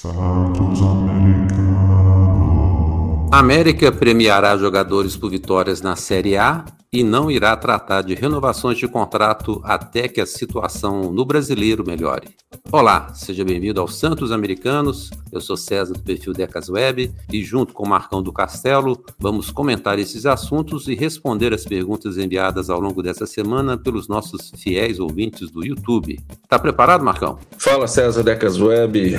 Santos 0.00 0.80
Americano. 0.80 1.60
América 3.30 3.92
premiará 3.92 4.56
jogadores 4.56 5.14
por 5.14 5.30
vitórias 5.30 5.82
na 5.82 5.94
Série 5.94 6.38
A 6.38 6.64
e 6.90 7.04
não 7.04 7.30
irá 7.30 7.54
tratar 7.54 8.02
de 8.02 8.14
renovações 8.14 8.78
de 8.78 8.88
contrato 8.88 9.60
até 9.62 10.08
que 10.08 10.20
a 10.20 10.26
situação 10.26 11.12
no 11.12 11.24
brasileiro 11.24 11.84
melhore. 11.86 12.28
Olá, 12.72 13.12
seja 13.14 13.44
bem-vindo 13.44 13.80
aos 13.80 13.96
Santos 13.96 14.32
Americanos. 14.32 15.10
Eu 15.30 15.40
sou 15.40 15.56
César 15.56 15.92
do 15.92 16.00
perfil 16.00 16.32
Decas 16.32 16.68
Web 16.68 17.12
e 17.32 17.44
junto 17.44 17.72
com 17.72 17.84
o 17.84 17.88
Marcão 17.88 18.22
do 18.22 18.32
Castelo 18.32 18.98
vamos 19.18 19.50
comentar 19.50 19.98
esses 19.98 20.26
assuntos 20.26 20.88
e 20.88 20.94
responder 20.94 21.52
as 21.52 21.64
perguntas 21.64 22.16
enviadas 22.16 22.70
ao 22.70 22.80
longo 22.80 23.02
dessa 23.02 23.26
semana 23.26 23.76
pelos 23.76 24.08
nossos 24.08 24.50
fiéis 24.56 24.98
ouvintes 24.98 25.50
do 25.50 25.64
YouTube. 25.64 26.18
Tá 26.48 26.58
preparado, 26.58 27.04
Marcão? 27.04 27.38
Fala 27.58 27.86
César 27.86 28.24
Decas 28.24 28.60
Web, 28.60 29.16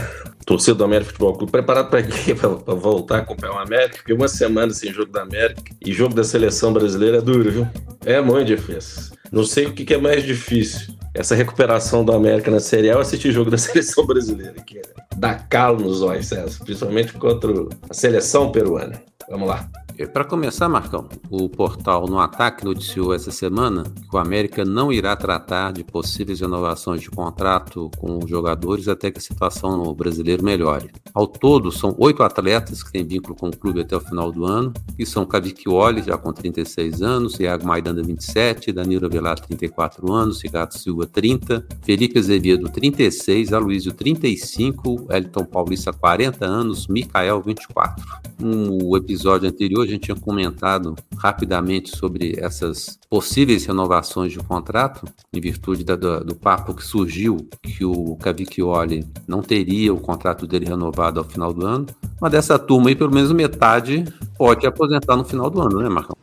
torcedor 0.51 0.77
do 0.79 0.83
América 0.83 1.11
Futebol 1.11 1.33
Clube. 1.35 1.51
Preparado 1.51 1.89
para 1.89 2.03
quê? 2.03 2.35
Para 2.35 2.75
voltar 2.75 3.17
a 3.17 3.19
acompanhar 3.19 3.53
o 3.53 3.59
América? 3.59 3.97
Porque 3.97 4.11
uma 4.11 4.27
semana 4.27 4.73
sem 4.73 4.91
jogo 4.91 5.11
da 5.11 5.21
América 5.21 5.61
e 5.85 5.93
jogo 5.93 6.13
da 6.13 6.23
seleção 6.23 6.73
brasileira 6.73 7.17
é 7.17 7.21
duro, 7.21 7.49
viu? 7.49 7.67
É 8.05 8.19
muito 8.19 8.47
difícil. 8.47 9.13
Não 9.31 9.45
sei 9.45 9.67
o 9.67 9.73
que 9.73 9.93
é 9.93 9.97
mais 9.97 10.23
difícil. 10.23 10.93
Essa 11.13 11.35
recuperação 11.35 12.05
do 12.05 12.13
América 12.13 12.49
na 12.49 12.59
Série 12.59 12.89
A 12.89 12.95
ou 12.95 13.01
assistir 13.01 13.31
jogo 13.31 13.51
da 13.51 13.57
seleção 13.59 14.05
brasileira, 14.05 14.61
que 14.61 14.79
é 14.79 14.81
dá 15.15 15.35
calo 15.35 15.81
nos 15.81 16.01
olhos, 16.01 16.27
César, 16.27 16.63
principalmente 16.63 17.13
contra 17.13 17.51
a 17.89 17.93
seleção 17.93 18.51
peruana. 18.51 19.01
Vamos 19.29 19.47
lá. 19.47 19.69
Para 20.07 20.25
começar, 20.25 20.67
Marcão, 20.67 21.07
o 21.29 21.47
portal 21.47 22.07
No 22.07 22.19
Ataque 22.19 22.65
noticiou 22.65 23.13
essa 23.13 23.29
semana 23.29 23.83
que 23.83 24.15
o 24.15 24.17
América 24.17 24.65
não 24.65 24.91
irá 24.91 25.15
tratar 25.15 25.71
de 25.71 25.83
possíveis 25.83 26.39
renovações 26.39 27.01
de 27.01 27.09
contrato 27.09 27.91
com 27.97 28.17
os 28.17 28.29
jogadores 28.29 28.87
até 28.87 29.11
que 29.11 29.19
a 29.19 29.21
situação 29.21 29.77
no 29.77 29.93
brasileiro 29.93 30.43
melhore. 30.43 30.89
Ao 31.13 31.27
todo, 31.27 31.71
são 31.71 31.95
oito 31.99 32.23
atletas 32.23 32.81
que 32.81 32.91
têm 32.91 33.05
vínculo 33.05 33.35
com 33.35 33.49
o 33.49 33.55
clube 33.55 33.81
até 33.81 33.95
o 33.95 33.99
final 33.99 34.31
do 34.31 34.43
ano, 34.43 34.73
que 34.97 35.05
são 35.05 35.25
Cavicchioli, 35.25 36.01
já 36.01 36.17
com 36.17 36.33
36 36.33 37.01
anos, 37.01 37.39
Iago 37.39 37.67
Maidana, 37.67 38.01
27, 38.01 38.71
Danilo 38.71 39.05
Avelar, 39.05 39.39
34 39.39 40.11
anos, 40.11 40.41
Ricardo 40.41 40.73
Silva, 40.73 41.00
30, 41.05 41.65
Felipe 41.81 42.19
Azevedo, 42.19 42.69
36, 42.69 43.53
Aloysio, 43.53 43.93
35, 43.93 45.07
Elton 45.09 45.45
Paulista, 45.45 45.91
40 45.93 46.45
anos, 46.45 46.87
Mikael, 46.87 47.41
24. 47.41 48.03
No 48.39 48.97
episódio 48.97 49.47
anterior, 49.47 49.83
a 49.83 49.87
gente 49.87 50.05
tinha 50.05 50.17
comentado 50.17 50.95
rapidamente 51.17 51.95
sobre 51.95 52.35
essas 52.39 52.99
possíveis 53.09 53.65
renovações 53.65 54.31
de 54.31 54.39
contrato, 54.39 55.05
em 55.31 55.39
virtude 55.39 55.83
da, 55.83 55.95
do, 55.95 56.23
do, 56.23 56.35
papo 56.35 56.73
que 56.73 56.83
surgiu 56.83 57.47
que 57.61 57.85
o 57.85 58.15
Cavicchioli 58.15 59.05
não 59.27 59.41
teria 59.41 59.93
o 59.93 59.99
contrato 59.99 60.47
dele 60.47 60.65
renovado 60.65 61.19
ao 61.19 61.25
final 61.25 61.53
do 61.53 61.65
ano. 61.65 61.85
Mas 62.19 62.31
dessa 62.31 62.57
turma 62.57 62.89
aí, 62.89 62.95
pelo 62.95 63.13
menos 63.13 63.31
metade 63.31 64.05
pode 64.37 64.65
aposentar 64.65 65.15
no 65.15 65.23
final 65.23 65.49
do 65.49 65.61
ano, 65.61 65.81
né, 65.81 65.89
Marcão? 65.89 66.15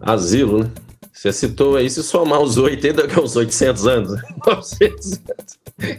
Asilo, 0.00 0.64
né? 0.64 0.70
Você 1.18 1.32
citou 1.32 1.74
aí, 1.74 1.90
se 1.90 2.00
somar 2.04 2.40
os 2.40 2.56
80, 2.56 3.08
que 3.08 3.18
é 3.18 3.20
uns 3.20 3.34
800 3.34 3.86
anos. 3.88 4.22
900 4.46 5.12
anos. 5.14 5.98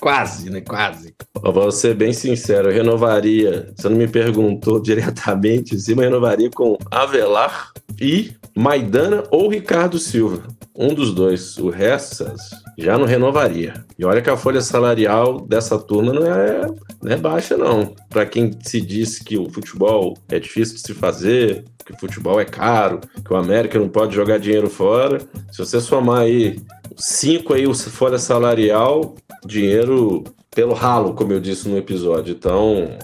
Quase, 0.00 0.48
né? 0.48 0.60
Quase. 0.60 1.12
Eu 1.42 1.52
vou 1.52 1.72
ser 1.72 1.96
bem 1.96 2.12
sincero, 2.12 2.68
eu 2.68 2.72
renovaria, 2.72 3.72
você 3.74 3.88
não 3.88 3.96
me 3.96 4.06
perguntou 4.06 4.78
diretamente, 4.80 5.76
sim, 5.80 5.96
mas 5.96 6.04
renovaria 6.04 6.48
com 6.50 6.78
Avelar 6.88 7.72
e 8.00 8.32
Maidana 8.54 9.24
ou 9.32 9.48
Ricardo 9.48 9.98
Silva. 9.98 10.46
Um 10.72 10.94
dos 10.94 11.12
dois. 11.12 11.58
O 11.58 11.68
resto, 11.68 12.24
já 12.78 12.96
não 12.96 13.06
renovaria. 13.06 13.84
E 13.98 14.04
olha 14.04 14.22
que 14.22 14.30
a 14.30 14.36
folha 14.36 14.60
salarial 14.60 15.40
dessa 15.40 15.76
turma 15.80 16.12
não 16.12 16.26
é, 16.26 16.66
não 17.02 17.12
é 17.12 17.16
baixa, 17.16 17.56
não. 17.56 17.92
Para 18.08 18.24
quem 18.24 18.56
se 18.62 18.80
diz 18.80 19.18
que 19.18 19.36
o 19.36 19.50
futebol 19.50 20.16
é 20.28 20.38
difícil 20.38 20.76
de 20.76 20.82
se 20.82 20.94
fazer, 20.94 21.64
que 21.84 21.92
o 21.92 21.98
futebol 21.98 22.40
é 22.40 22.44
caro, 22.44 23.00
que 23.24 23.32
o 23.32 23.36
América 23.36 23.78
não 23.78 23.88
pode 23.88 24.14
jogar 24.14 24.38
dinheiro 24.38 24.70
fora, 24.70 25.20
se 25.50 25.58
você 25.58 25.80
somar 25.80 26.20
aí 26.20 26.58
cinco 26.96 27.54
aí 27.54 27.66
o 27.66 27.74
folha 27.74 28.18
salarial, 28.18 29.14
dinheiro 29.44 30.24
pelo 30.54 30.72
ralo, 30.72 31.14
como 31.14 31.32
eu 31.32 31.40
disse 31.40 31.68
no 31.68 31.76
episódio. 31.76 32.34
Então, 32.34 32.96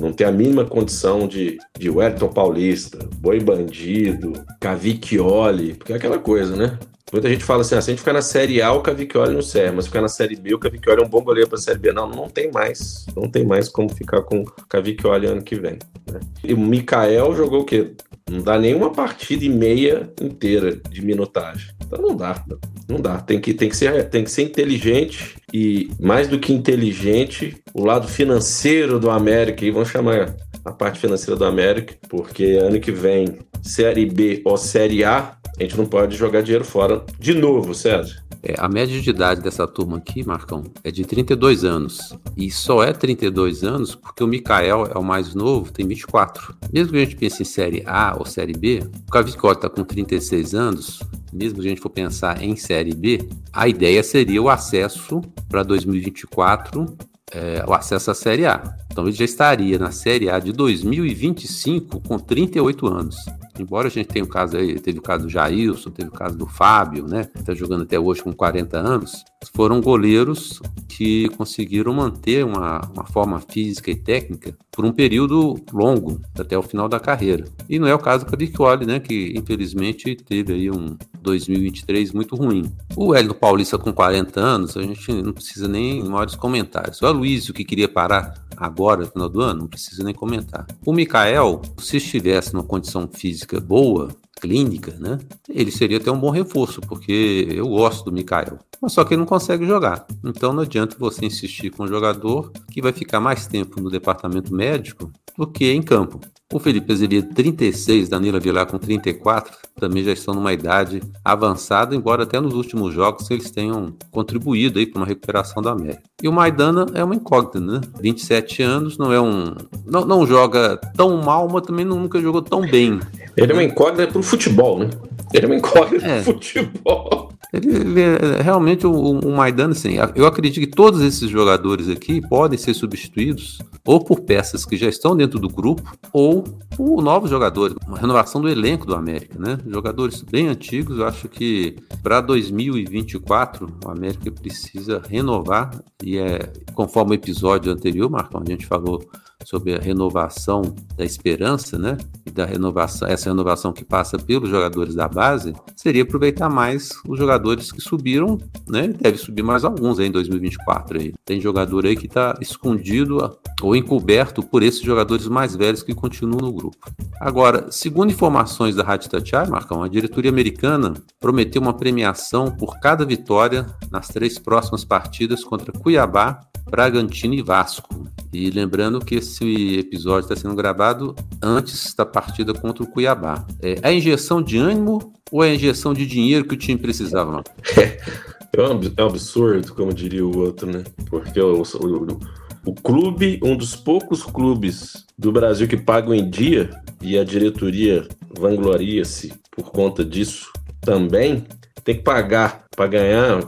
não 0.00 0.12
tem 0.12 0.26
a 0.26 0.32
mínima 0.32 0.64
condição 0.64 1.26
de, 1.26 1.58
de 1.78 1.88
Wellington 1.88 2.28
Paulista, 2.28 2.98
Boi 3.16 3.40
Bandido, 3.40 4.32
Cavicchioli, 4.60 5.74
porque 5.74 5.92
é 5.92 5.96
aquela 5.96 6.18
coisa, 6.18 6.56
né? 6.56 6.78
Muita 7.12 7.28
gente 7.28 7.44
fala 7.44 7.60
assim, 7.60 7.76
ah, 7.76 7.80
se 7.80 7.88
a 7.88 7.92
gente 7.92 8.00
ficar 8.00 8.12
na 8.12 8.20
Série 8.20 8.60
A, 8.60 8.72
o 8.72 8.82
Cavicchioli 8.82 9.32
não 9.32 9.40
serve, 9.40 9.76
mas 9.76 9.86
ficar 9.86 10.00
na 10.00 10.08
Série 10.08 10.34
B, 10.34 10.54
o 10.54 10.58
Cavicchioli 10.58 11.02
é 11.02 11.06
um 11.06 11.08
bom 11.08 11.22
goleiro 11.22 11.48
para 11.48 11.56
a 11.56 11.62
Série 11.62 11.78
B. 11.78 11.92
Não, 11.92 12.08
não 12.08 12.28
tem 12.28 12.50
mais. 12.50 13.06
Não 13.14 13.30
tem 13.30 13.46
mais 13.46 13.68
como 13.68 13.88
ficar 13.88 14.22
com 14.22 14.40
o 14.40 14.44
Cavicchioli 14.68 15.26
ano 15.26 15.40
que 15.40 15.54
vem. 15.54 15.78
Né? 16.10 16.18
E 16.42 16.52
o 16.52 16.58
Mikael 16.58 17.32
jogou 17.36 17.60
o 17.60 17.64
quê? 17.64 17.92
Não 18.28 18.42
dá 18.42 18.58
nenhuma 18.58 18.90
partida 18.90 19.44
e 19.44 19.48
meia 19.48 20.10
inteira 20.20 20.80
de 20.90 21.00
minutagem. 21.00 21.70
Então 21.86 22.02
não 22.02 22.16
dá, 22.16 22.44
não 22.88 23.00
dá. 23.00 23.18
Tem 23.20 23.40
que, 23.40 23.54
tem 23.54 23.68
que, 23.68 23.76
ser, 23.76 24.08
tem 24.08 24.24
que 24.24 24.30
ser 24.32 24.42
inteligente 24.42 25.36
e, 25.54 25.88
mais 26.00 26.26
do 26.26 26.40
que 26.40 26.52
inteligente, 26.52 27.56
o 27.72 27.84
lado 27.84 28.08
financeiro 28.08 28.98
do 28.98 29.10
América, 29.10 29.64
e 29.64 29.70
vamos 29.70 29.90
chamar 29.90 30.34
a 30.64 30.72
parte 30.72 30.98
financeira 30.98 31.38
do 31.38 31.44
América, 31.44 31.94
porque 32.08 32.58
ano 32.60 32.80
que 32.80 32.90
vem, 32.90 33.38
Série 33.62 34.06
B 34.06 34.42
ou 34.44 34.56
Série 34.56 35.04
A, 35.04 35.36
a 35.58 35.62
gente 35.62 35.76
não 35.76 35.86
pode 35.86 36.16
jogar 36.16 36.42
dinheiro 36.42 36.64
fora 36.64 37.04
de 37.18 37.34
novo, 37.34 37.74
César. 37.74 38.24
É, 38.42 38.54
a 38.58 38.68
média 38.68 39.00
de 39.00 39.10
idade 39.10 39.40
dessa 39.40 39.66
turma 39.66 39.96
aqui, 39.96 40.24
Marcão, 40.24 40.62
é 40.84 40.90
de 40.90 41.04
32 41.04 41.64
anos. 41.64 42.16
E 42.36 42.50
só 42.50 42.82
é 42.82 42.92
32 42.92 43.64
anos 43.64 43.94
porque 43.94 44.22
o 44.22 44.26
Mikael 44.26 44.86
é 44.86 44.96
o 44.96 45.02
mais 45.02 45.34
novo, 45.34 45.72
tem 45.72 45.86
24. 45.86 46.54
Mesmo 46.72 46.92
que 46.92 46.98
a 46.98 47.00
gente 47.00 47.16
pense 47.16 47.42
em 47.42 47.44
Série 47.44 47.82
A 47.86 48.14
ou 48.16 48.24
Série 48.24 48.52
B, 48.52 48.88
o 49.08 49.10
Cavicchioli 49.10 49.56
está 49.56 49.68
com 49.68 49.82
36 49.82 50.54
anos, 50.54 51.00
mesmo 51.32 51.60
que 51.60 51.66
a 51.66 51.70
gente 51.70 51.80
for 51.80 51.90
pensar 51.90 52.40
em 52.42 52.54
Série 52.54 52.94
B, 52.94 53.28
a 53.52 53.66
ideia 53.66 54.02
seria 54.02 54.40
o 54.40 54.48
acesso 54.48 55.20
para 55.48 55.62
2024, 55.62 56.86
é, 57.32 57.64
o 57.66 57.74
acesso 57.74 58.10
à 58.10 58.14
Série 58.14 58.46
A. 58.46 58.85
Então 58.96 59.06
ele 59.06 59.14
já 59.14 59.26
estaria 59.26 59.78
na 59.78 59.90
Série 59.90 60.30
A 60.30 60.38
de 60.38 60.54
2025 60.54 62.00
com 62.00 62.18
38 62.18 62.86
anos. 62.86 63.14
Embora 63.58 63.88
a 63.88 63.90
gente 63.90 64.06
tenha 64.06 64.24
o 64.24 64.28
caso 64.28 64.56
aí, 64.56 64.80
teve 64.80 65.00
o 65.00 65.02
caso 65.02 65.24
do 65.24 65.28
Jailson, 65.28 65.90
teve 65.90 66.08
o 66.08 66.12
caso 66.12 66.34
do 66.38 66.46
Fábio, 66.46 67.06
né? 67.06 67.28
Está 67.34 67.52
jogando 67.52 67.82
até 67.82 68.00
hoje 68.00 68.22
com 68.22 68.32
40 68.32 68.78
anos. 68.78 69.22
Foram 69.54 69.82
goleiros 69.82 70.62
que 70.88 71.28
conseguiram 71.36 71.92
manter 71.92 72.42
uma, 72.42 72.80
uma 72.94 73.04
forma 73.04 73.38
física 73.38 73.90
e 73.90 73.96
técnica 73.96 74.56
por 74.72 74.86
um 74.86 74.92
período 74.92 75.56
longo, 75.74 76.22
até 76.38 76.56
o 76.56 76.62
final 76.62 76.88
da 76.88 76.98
carreira. 76.98 77.44
E 77.68 77.78
não 77.78 77.86
é 77.86 77.94
o 77.94 77.98
caso 77.98 78.24
do 78.24 78.30
Cavicchioli, 78.30 78.86
né? 78.86 78.98
Que 78.98 79.34
infelizmente 79.36 80.16
teve 80.16 80.54
aí 80.54 80.70
um 80.70 80.96
2023 81.20 82.12
muito 82.12 82.34
ruim. 82.34 82.72
O 82.96 83.14
Hélio 83.14 83.34
Paulista 83.34 83.76
com 83.76 83.92
40 83.92 84.40
anos, 84.40 84.74
a 84.74 84.80
gente 84.80 85.12
não 85.12 85.34
precisa 85.34 85.68
nem 85.68 86.02
maiores 86.02 86.34
comentários. 86.34 87.02
O 87.02 87.06
Aloysio, 87.06 87.52
que 87.52 87.64
queria 87.64 87.88
parar 87.88 88.45
agora, 88.56 89.02
no 89.02 89.10
final 89.10 89.28
do 89.28 89.40
ano, 89.40 89.60
não 89.60 89.66
precisa 89.68 90.02
nem 90.02 90.14
comentar. 90.14 90.66
O 90.84 90.92
Mikael, 90.92 91.62
se 91.78 91.96
estivesse 91.98 92.52
numa 92.52 92.64
condição 92.64 93.08
física 93.08 93.60
boa, 93.60 94.08
clínica, 94.40 94.92
né? 94.98 95.18
Ele 95.48 95.70
seria 95.70 95.96
até 95.96 96.10
um 96.10 96.18
bom 96.18 96.30
reforço, 96.30 96.80
porque 96.82 97.48
eu 97.50 97.68
gosto 97.68 98.04
do 98.04 98.12
Mikael. 98.12 98.58
Mas 98.80 98.92
só 98.92 99.04
que 99.04 99.14
ele 99.14 99.20
não 99.20 99.26
consegue 99.26 99.66
jogar. 99.66 100.06
Então 100.24 100.52
não 100.52 100.62
adianta 100.62 100.96
você 100.98 101.24
insistir 101.24 101.70
com 101.70 101.84
um 101.84 101.88
jogador 101.88 102.52
que 102.70 102.82
vai 102.82 102.92
ficar 102.92 103.20
mais 103.20 103.46
tempo 103.46 103.80
no 103.80 103.90
departamento 103.90 104.54
médico 104.54 105.10
do 105.36 105.46
que 105.46 105.72
em 105.72 105.82
campo. 105.82 106.20
O 106.52 106.60
Felipe 106.60 106.92
Azevedo, 106.92 107.34
36, 107.34 108.08
Danilo 108.08 108.40
Vilar 108.40 108.66
com 108.66 108.78
34, 108.78 109.52
também 109.80 110.04
já 110.04 110.12
estão 110.12 110.32
numa 110.32 110.52
idade 110.52 111.02
avançada, 111.24 111.94
embora 111.94 112.22
até 112.22 112.38
nos 112.38 112.54
últimos 112.54 112.94
jogos 112.94 113.28
eles 113.32 113.50
tenham 113.50 113.92
contribuído 114.12 114.78
aí 114.78 114.86
para 114.86 115.00
uma 115.00 115.06
recuperação 115.06 115.60
da 115.60 115.72
América. 115.72 116.02
E 116.22 116.28
o 116.28 116.32
Maidana 116.32 116.86
é 116.94 117.02
uma 117.02 117.16
incógnita, 117.16 117.58
né? 117.58 117.80
27 118.00 118.62
anos, 118.62 118.96
não 118.96 119.12
é 119.12 119.20
um. 119.20 119.56
Não, 119.84 120.04
não 120.04 120.24
joga 120.24 120.76
tão 120.96 121.20
mal, 121.20 121.48
mas 121.50 121.62
também 121.62 121.84
nunca 121.84 122.20
jogou 122.20 122.40
tão 122.40 122.60
bem. 122.60 123.00
Ele 123.36 123.50
é 123.50 123.54
uma 123.54 123.64
incógnita 123.64 124.06
para 124.06 124.20
o 124.20 124.22
futebol, 124.22 124.78
né? 124.78 124.90
Ele 125.34 125.46
é 125.46 125.48
uma 125.48 125.56
incógnita 125.56 126.06
é. 126.06 126.22
pro 126.22 126.34
futebol. 126.34 127.32
Ele, 127.56 127.76
ele 127.76 128.00
é, 128.00 128.42
realmente 128.42 128.86
o, 128.86 128.92
o 128.92 129.36
Maidana, 129.36 129.72
assim, 129.72 129.96
eu 130.14 130.26
acredito 130.26 130.60
que 130.60 130.66
todos 130.66 131.00
esses 131.00 131.28
jogadores 131.28 131.88
aqui 131.88 132.20
podem 132.20 132.58
ser 132.58 132.74
substituídos 132.74 133.58
ou 133.84 134.04
por 134.04 134.20
peças 134.20 134.64
que 134.64 134.76
já 134.76 134.88
estão 134.88 135.16
dentro 135.16 135.38
do 135.38 135.48
grupo 135.48 135.82
ou 136.12 136.42
por 136.76 137.02
novos 137.02 137.30
jogadores, 137.30 137.76
uma 137.86 137.98
renovação 137.98 138.40
do 138.40 138.48
elenco 138.48 138.86
do 138.86 138.94
América, 138.94 139.38
né? 139.38 139.58
Jogadores 139.66 140.22
bem 140.22 140.48
antigos, 140.48 140.98
eu 140.98 141.06
acho 141.06 141.28
que 141.28 141.76
para 142.02 142.20
2024 142.20 143.78
o 143.84 143.90
América 143.90 144.30
precisa 144.30 145.02
renovar 145.08 145.70
e 146.02 146.18
é 146.18 146.52
conforme 146.74 147.12
o 147.12 147.14
episódio 147.14 147.72
anterior, 147.72 148.10
Marcão, 148.10 148.42
a 148.44 148.50
gente 148.50 148.66
falou 148.66 149.02
sobre 149.46 149.76
a 149.76 149.78
renovação 149.78 150.74
da 150.96 151.04
esperança, 151.04 151.78
né? 151.78 151.96
E 152.26 152.32
da 152.32 152.44
renovação, 152.44 153.06
essa 153.06 153.30
renovação 153.30 153.72
que 153.72 153.84
passa 153.84 154.18
pelos 154.18 154.50
jogadores 154.50 154.92
da 154.96 155.06
base, 155.06 155.54
seria 155.76 156.02
aproveitar 156.02 156.48
mais 156.48 156.90
os 157.06 157.16
jogadores 157.16 157.70
que 157.70 157.80
subiram, 157.80 158.38
né? 158.66 158.88
Deve 158.88 159.18
subir 159.18 159.44
mais 159.44 159.64
alguns 159.64 160.00
aí 160.00 160.08
em 160.08 160.10
2024 160.10 160.98
aí. 160.98 161.14
Tem 161.24 161.40
jogador 161.40 161.86
aí 161.86 161.94
que 161.94 162.06
está 162.06 162.36
escondido 162.40 163.38
ou 163.62 163.76
encoberto 163.76 164.42
por 164.42 164.64
esses 164.64 164.82
jogadores 164.82 165.28
mais 165.28 165.54
velhos 165.54 165.84
que 165.84 165.94
continuam 165.94 166.40
no 166.40 166.52
grupo. 166.52 166.90
Agora, 167.20 167.70
segundo 167.70 168.10
informações 168.10 168.74
da 168.74 168.82
Rádio 168.82 169.08
Tatiai, 169.10 169.46
Marcão, 169.46 169.80
a 169.80 169.88
diretoria 169.88 170.30
americana 170.30 170.92
prometeu 171.20 171.62
uma 171.62 171.72
premiação 171.72 172.50
por 172.50 172.80
cada 172.80 173.04
vitória 173.04 173.64
nas 173.92 174.08
três 174.08 174.40
próximas 174.40 174.84
partidas 174.84 175.44
contra 175.44 175.72
Cuiabá, 175.72 176.40
Bragantino 176.68 177.34
e 177.34 177.42
Vasco. 177.42 178.06
E 178.32 178.50
lembrando 178.50 179.00
que 179.00 179.16
esse 179.16 179.78
episódio 179.78 180.24
está 180.24 180.36
sendo 180.36 180.54
gravado 180.54 181.14
antes 181.42 181.94
da 181.94 182.04
partida 182.04 182.52
contra 182.52 182.82
o 182.82 182.86
Cuiabá. 182.86 183.46
É 183.62 183.76
a 183.82 183.92
injeção 183.92 184.42
de 184.42 184.58
ânimo 184.58 185.12
ou 185.30 185.42
é 185.42 185.50
a 185.50 185.54
injeção 185.54 185.94
de 185.94 186.06
dinheiro 186.06 186.44
que 186.44 186.54
o 186.54 186.58
time 186.58 186.78
precisava? 186.78 187.42
É 188.56 189.02
um 189.02 189.06
absurdo, 189.06 189.74
como 189.74 189.92
diria 189.92 190.24
o 190.24 190.38
outro, 190.38 190.66
né? 190.66 190.82
Porque 191.10 191.38
o, 191.38 191.60
o, 191.60 192.18
o 192.64 192.74
clube, 192.74 193.38
um 193.42 193.54
dos 193.54 193.76
poucos 193.76 194.22
clubes 194.22 195.04
do 195.18 195.30
Brasil 195.30 195.68
que 195.68 195.76
pagam 195.76 196.14
em 196.14 196.30
dia, 196.30 196.70
e 197.02 197.18
a 197.18 197.24
diretoria 197.24 198.08
vangloria-se 198.34 199.34
por 199.50 199.70
conta 199.70 200.02
disso 200.02 200.50
também, 200.80 201.44
tem 201.84 201.96
que 201.96 202.02
pagar 202.02 202.64
para 202.74 202.86
ganhar, 202.86 203.42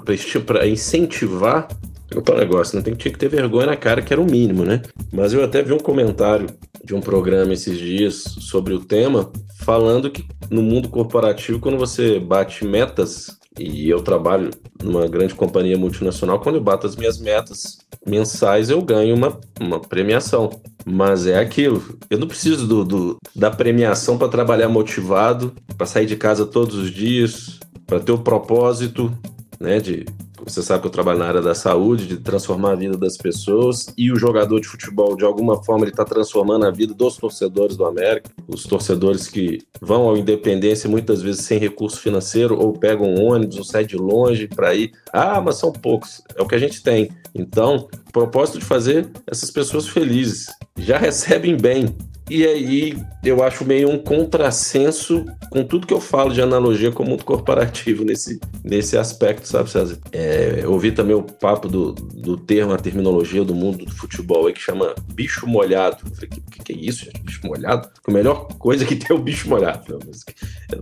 para 0.44 0.68
incentivar 0.68 1.68
o 2.14 2.36
negócio, 2.36 2.76
não 2.76 2.82
tem 2.82 2.94
que, 2.94 3.00
tinha 3.00 3.12
que 3.12 3.18
ter 3.18 3.28
vergonha 3.28 3.66
na 3.66 3.76
cara, 3.76 4.00
que 4.00 4.12
era 4.12 4.20
o 4.20 4.24
mínimo, 4.24 4.64
né? 4.64 4.82
Mas 5.12 5.32
eu 5.32 5.44
até 5.44 5.62
vi 5.62 5.72
um 5.72 5.78
comentário 5.78 6.46
de 6.82 6.94
um 6.94 7.00
programa 7.00 7.52
esses 7.52 7.78
dias 7.78 8.14
sobre 8.40 8.72
o 8.72 8.80
tema, 8.80 9.30
falando 9.60 10.10
que 10.10 10.24
no 10.50 10.62
mundo 10.62 10.88
corporativo, 10.88 11.60
quando 11.60 11.76
você 11.76 12.18
bate 12.18 12.64
metas, 12.64 13.38
e 13.58 13.90
eu 13.90 14.00
trabalho 14.00 14.50
numa 14.82 15.06
grande 15.08 15.34
companhia 15.34 15.76
multinacional, 15.76 16.40
quando 16.40 16.54
eu 16.54 16.60
bato 16.62 16.86
as 16.86 16.96
minhas 16.96 17.18
metas 17.18 17.78
mensais, 18.06 18.70
eu 18.70 18.80
ganho 18.80 19.14
uma, 19.14 19.38
uma 19.60 19.80
premiação. 19.80 20.50
Mas 20.86 21.26
é 21.26 21.38
aquilo, 21.38 21.82
eu 22.08 22.18
não 22.18 22.28
preciso 22.28 22.66
do, 22.66 22.84
do 22.84 23.16
da 23.34 23.50
premiação 23.50 24.16
para 24.16 24.28
trabalhar 24.28 24.68
motivado, 24.68 25.52
para 25.76 25.86
sair 25.86 26.06
de 26.06 26.16
casa 26.16 26.46
todos 26.46 26.76
os 26.76 26.90
dias, 26.90 27.58
para 27.86 28.00
ter 28.00 28.12
o 28.12 28.18
propósito 28.18 29.12
né, 29.60 29.80
de 29.80 30.06
você 30.50 30.62
sabe 30.62 30.82
que 30.82 30.86
eu 30.86 30.90
trabalho 30.90 31.18
na 31.18 31.26
área 31.26 31.42
da 31.42 31.54
saúde, 31.54 32.06
de 32.06 32.16
transformar 32.18 32.72
a 32.72 32.74
vida 32.74 32.96
das 32.96 33.16
pessoas, 33.16 33.86
e 33.96 34.12
o 34.12 34.16
jogador 34.16 34.60
de 34.60 34.68
futebol, 34.68 35.16
de 35.16 35.24
alguma 35.24 35.62
forma, 35.62 35.84
ele 35.84 35.90
está 35.90 36.04
transformando 36.04 36.66
a 36.66 36.70
vida 36.70 36.94
dos 36.94 37.16
torcedores 37.16 37.76
do 37.76 37.84
América, 37.84 38.30
os 38.46 38.64
torcedores 38.64 39.28
que 39.28 39.58
vão 39.80 40.08
ao 40.08 40.16
Independência 40.16 40.88
muitas 40.88 41.22
vezes 41.22 41.44
sem 41.44 41.58
recurso 41.58 42.00
financeiro, 42.00 42.58
ou 42.58 42.72
pegam 42.72 43.06
um 43.06 43.24
ônibus, 43.24 43.58
ou 43.58 43.64
saem 43.64 43.86
de 43.86 43.96
longe 43.96 44.48
para 44.48 44.74
ir. 44.74 44.92
Ah, 45.12 45.40
mas 45.40 45.56
são 45.56 45.72
poucos, 45.72 46.22
é 46.36 46.42
o 46.42 46.46
que 46.46 46.54
a 46.54 46.58
gente 46.58 46.82
tem. 46.82 47.10
Então, 47.34 47.88
o 48.08 48.12
propósito 48.12 48.58
de 48.58 48.64
fazer 48.64 49.08
essas 49.26 49.50
pessoas 49.50 49.88
felizes, 49.88 50.46
já 50.76 50.98
recebem 50.98 51.56
bem, 51.56 51.94
e 52.30 52.46
aí 52.46 52.96
eu 53.24 53.42
acho 53.42 53.64
meio 53.64 53.90
um 53.90 53.98
contrassenso 53.98 55.24
com 55.50 55.64
tudo 55.64 55.86
que 55.86 55.94
eu 55.94 56.00
falo 56.00 56.32
de 56.32 56.42
analogia 56.42 56.92
com 56.92 57.02
o 57.02 57.08
mundo 57.08 57.24
corporativo 57.24 58.04
nesse, 58.04 58.38
nesse 58.62 58.96
aspecto, 58.96 59.46
sabe, 59.46 59.70
César? 59.70 59.98
É, 60.12 60.60
eu 60.62 60.72
ouvi 60.72 60.92
também 60.92 61.16
o 61.16 61.22
papo 61.22 61.68
do, 61.68 61.92
do 61.92 62.36
termo, 62.36 62.72
a 62.72 62.78
terminologia 62.78 63.44
do 63.44 63.54
mundo 63.54 63.84
do 63.84 63.94
futebol 63.94 64.46
aí 64.46 64.52
que 64.52 64.60
chama 64.60 64.94
bicho 65.12 65.46
molhado. 65.46 65.98
Eu 66.04 66.14
falei, 66.14 66.28
o 66.28 66.50
que, 66.50 66.64
que, 66.64 66.72
é 66.72 66.76
isso, 66.76 67.04
gente? 67.04 67.22
Bicho 67.22 67.46
molhado? 67.46 67.88
A 68.06 68.12
melhor 68.12 68.46
coisa 68.58 68.84
que 68.84 68.96
tem 68.96 69.16
é 69.16 69.18
o 69.18 69.22
bicho 69.22 69.48
molhado. 69.48 69.98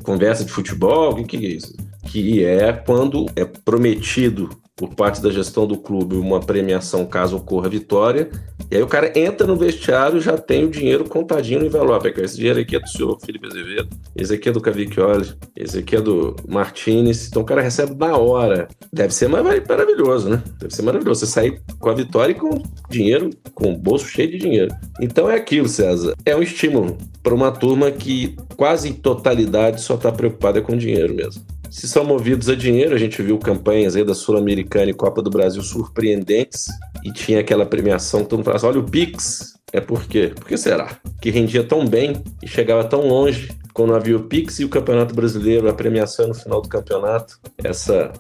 Conversa 0.02 0.44
de 0.44 0.52
futebol, 0.52 1.12
o 1.12 1.25
que, 1.25 1.38
que 1.38 1.46
é 1.46 1.50
isso? 1.50 1.76
Que 2.04 2.44
é 2.44 2.72
quando 2.72 3.26
é 3.37 3.44
prometido 3.44 4.50
por 4.76 4.94
parte 4.94 5.23
da 5.23 5.31
gestão 5.31 5.67
do 5.67 5.78
clube 5.78 6.17
uma 6.17 6.38
premiação 6.38 7.06
caso 7.06 7.38
ocorra 7.38 7.67
vitória. 7.67 8.31
E 8.70 8.76
aí 8.76 8.82
o 8.82 8.87
cara 8.87 9.11
entra 9.19 9.46
no 9.46 9.56
vestiário 9.56 10.20
já 10.20 10.37
tem 10.37 10.64
o 10.64 10.70
dinheiro 10.70 11.05
contadinho 11.05 11.61
no 11.61 11.67
envelope. 11.67 12.12
Esse 12.20 12.37
dinheiro 12.37 12.61
aqui 12.61 12.76
é 12.76 12.81
do 12.81 12.88
senhor 12.88 13.19
Felipe 13.25 13.46
Azevedo, 13.46 13.88
esse 14.14 14.34
aqui 14.34 14.50
é 14.50 14.52
do 14.52 14.61
Cavicchioli, 14.61 15.32
esse 15.56 15.78
aqui 15.78 15.96
é 15.96 16.00
do 16.00 16.37
Martinez. 16.46 17.26
Então 17.26 17.40
o 17.40 17.44
cara 17.44 17.62
recebe 17.62 17.94
na 17.94 18.19
hora. 18.19 18.69
Deve 18.93 19.14
ser 19.14 19.28
maravilhoso, 19.28 20.28
né? 20.28 20.43
Deve 20.58 20.75
ser 20.75 20.82
maravilhoso. 20.82 21.20
Você 21.20 21.26
sair 21.26 21.62
com 21.79 21.88
a 21.88 21.94
vitória 21.94 22.32
e 22.32 22.34
com 22.34 22.62
dinheiro, 22.90 23.31
com 23.55 23.72
o 23.72 23.79
bolso 23.79 24.06
cheio 24.06 24.31
de 24.31 24.37
dinheiro. 24.37 24.75
Então 25.00 25.31
é 25.31 25.37
aquilo, 25.37 25.69
César. 25.69 26.14
É 26.26 26.37
um 26.37 26.43
estímulo 26.43 26.99
para 27.22 27.34
uma 27.34 27.50
turma 27.50 27.90
que 27.90 28.37
quase 28.56 28.90
em 28.90 28.93
totalidade 28.93 29.81
só 29.81 29.94
está 29.94 30.12
preocupada 30.12 30.61
com 30.61 30.76
dinheiro 30.76 31.14
mesmo 31.14 31.43
se 31.76 31.87
são 31.87 32.02
movidos 32.02 32.49
a 32.49 32.55
dinheiro, 32.55 32.94
a 32.94 32.99
gente 32.99 33.20
viu 33.20 33.38
campanhas 33.38 33.94
aí 33.94 34.02
da 34.02 34.14
Sul-Americana 34.14 34.90
e 34.90 34.94
Copa 34.94 35.20
do 35.20 35.28
Brasil 35.28 35.61
surpreendentes 35.61 36.69
e 37.05 37.12
tinha 37.12 37.40
aquela 37.40 37.67
premiação 37.67 38.23
que 38.23 38.31
todo 38.31 38.38
mundo 38.38 38.46
falava 38.46 38.67
assim, 38.67 38.78
olha 38.78 38.81
o 38.81 38.90
Pix, 38.90 39.58
é 39.75 39.78
por 39.78 40.06
quê? 40.06 40.32
Por 40.34 40.49
que 40.49 40.56
será? 40.56 40.99
Que 41.20 41.28
rendia 41.28 41.62
tão 41.62 41.87
bem 41.87 42.25
e 42.43 42.49
chegava 42.49 42.82
tão 42.82 43.06
longe 43.06 43.50
quando 43.75 43.94
havia 43.94 44.17
o 44.17 44.23
Pix 44.23 44.58
e 44.58 44.64
o 44.64 44.70
Campeonato 44.70 45.14
Brasileiro, 45.14 45.69
a 45.69 45.75
premiação 45.75 46.28
no 46.28 46.34
final 46.34 46.62
do 46.62 46.69
campeonato, 46.70 47.38
essa 47.62 48.11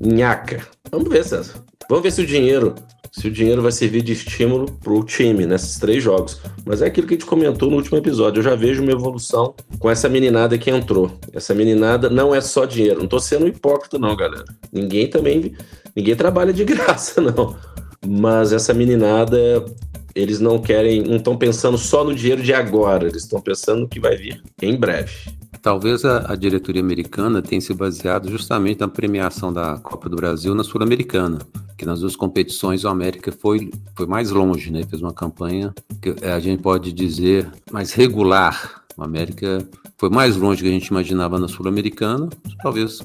nhaca. 0.00 0.66
Vamos 0.90 1.08
ver, 1.08 1.24
César. 1.24 1.54
Vamos 1.88 2.02
ver 2.02 2.10
se 2.10 2.22
o 2.22 2.26
dinheiro 2.26 2.74
se 3.12 3.28
o 3.28 3.30
dinheiro 3.30 3.62
vai 3.62 3.72
servir 3.72 4.02
de 4.02 4.12
estímulo 4.12 4.70
para 4.82 4.92
o 4.92 5.04
time 5.04 5.46
nesses 5.46 5.78
três 5.78 6.02
jogos. 6.02 6.40
Mas 6.64 6.82
é 6.82 6.86
aquilo 6.86 7.06
que 7.06 7.14
a 7.14 7.16
gente 7.16 7.26
comentou 7.26 7.70
no 7.70 7.76
último 7.76 7.98
episódio. 7.98 8.40
Eu 8.40 8.44
já 8.44 8.54
vejo 8.54 8.82
uma 8.82 8.92
evolução 8.92 9.54
com 9.78 9.90
essa 9.90 10.08
meninada 10.08 10.56
que 10.58 10.70
entrou. 10.70 11.10
Essa 11.32 11.54
meninada 11.54 12.08
não 12.10 12.34
é 12.34 12.40
só 12.40 12.64
dinheiro. 12.64 12.98
Não 12.98 13.04
estou 13.04 13.20
sendo 13.20 13.46
hipócrita, 13.46 13.98
não, 13.98 14.14
galera. 14.16 14.44
Ninguém 14.72 15.08
também. 15.08 15.54
Ninguém 15.94 16.16
trabalha 16.16 16.52
de 16.52 16.64
graça, 16.64 17.20
não. 17.20 17.56
Mas 18.06 18.52
essa 18.52 18.72
meninada, 18.72 19.64
eles 20.14 20.40
não 20.40 20.58
querem. 20.58 21.02
Não 21.02 21.16
estão 21.16 21.36
pensando 21.36 21.78
só 21.78 22.04
no 22.04 22.14
dinheiro 22.14 22.42
de 22.42 22.52
agora. 22.52 23.08
Eles 23.08 23.24
estão 23.24 23.40
pensando 23.40 23.80
no 23.80 23.88
que 23.88 23.98
vai 23.98 24.16
vir 24.16 24.42
em 24.62 24.76
breve. 24.76 25.12
Talvez 25.62 26.04
a, 26.04 26.32
a, 26.32 26.36
diretoria 26.36 26.80
americana 26.80 27.42
tenha 27.42 27.60
se 27.60 27.74
baseado 27.74 28.30
justamente 28.30 28.80
na 28.80 28.88
premiação 28.88 29.52
da 29.52 29.76
Copa 29.78 30.08
do 30.08 30.16
Brasil 30.16 30.54
na 30.54 30.62
Sul-Americana, 30.62 31.38
que 31.78 31.86
nas 31.86 32.00
duas 32.00 32.16
competições 32.16 32.84
o 32.84 32.88
América 32.88 33.30
foi, 33.30 33.70
foi 33.94 34.06
mais 34.06 34.30
longe, 34.30 34.72
né? 34.72 34.82
Fez 34.82 35.00
uma 35.00 35.14
campanha 35.14 35.72
que 36.02 36.14
a 36.24 36.40
gente 36.40 36.60
pode 36.60 36.92
dizer 36.92 37.48
mais 37.70 37.92
regular. 37.92 38.82
O 38.96 39.04
América 39.04 39.64
foi 39.96 40.10
mais 40.10 40.36
longe 40.36 40.60
que 40.60 40.68
a 40.68 40.72
gente 40.72 40.88
imaginava 40.88 41.38
na 41.38 41.46
Sul-Americana, 41.46 42.28
talvez 42.60 43.00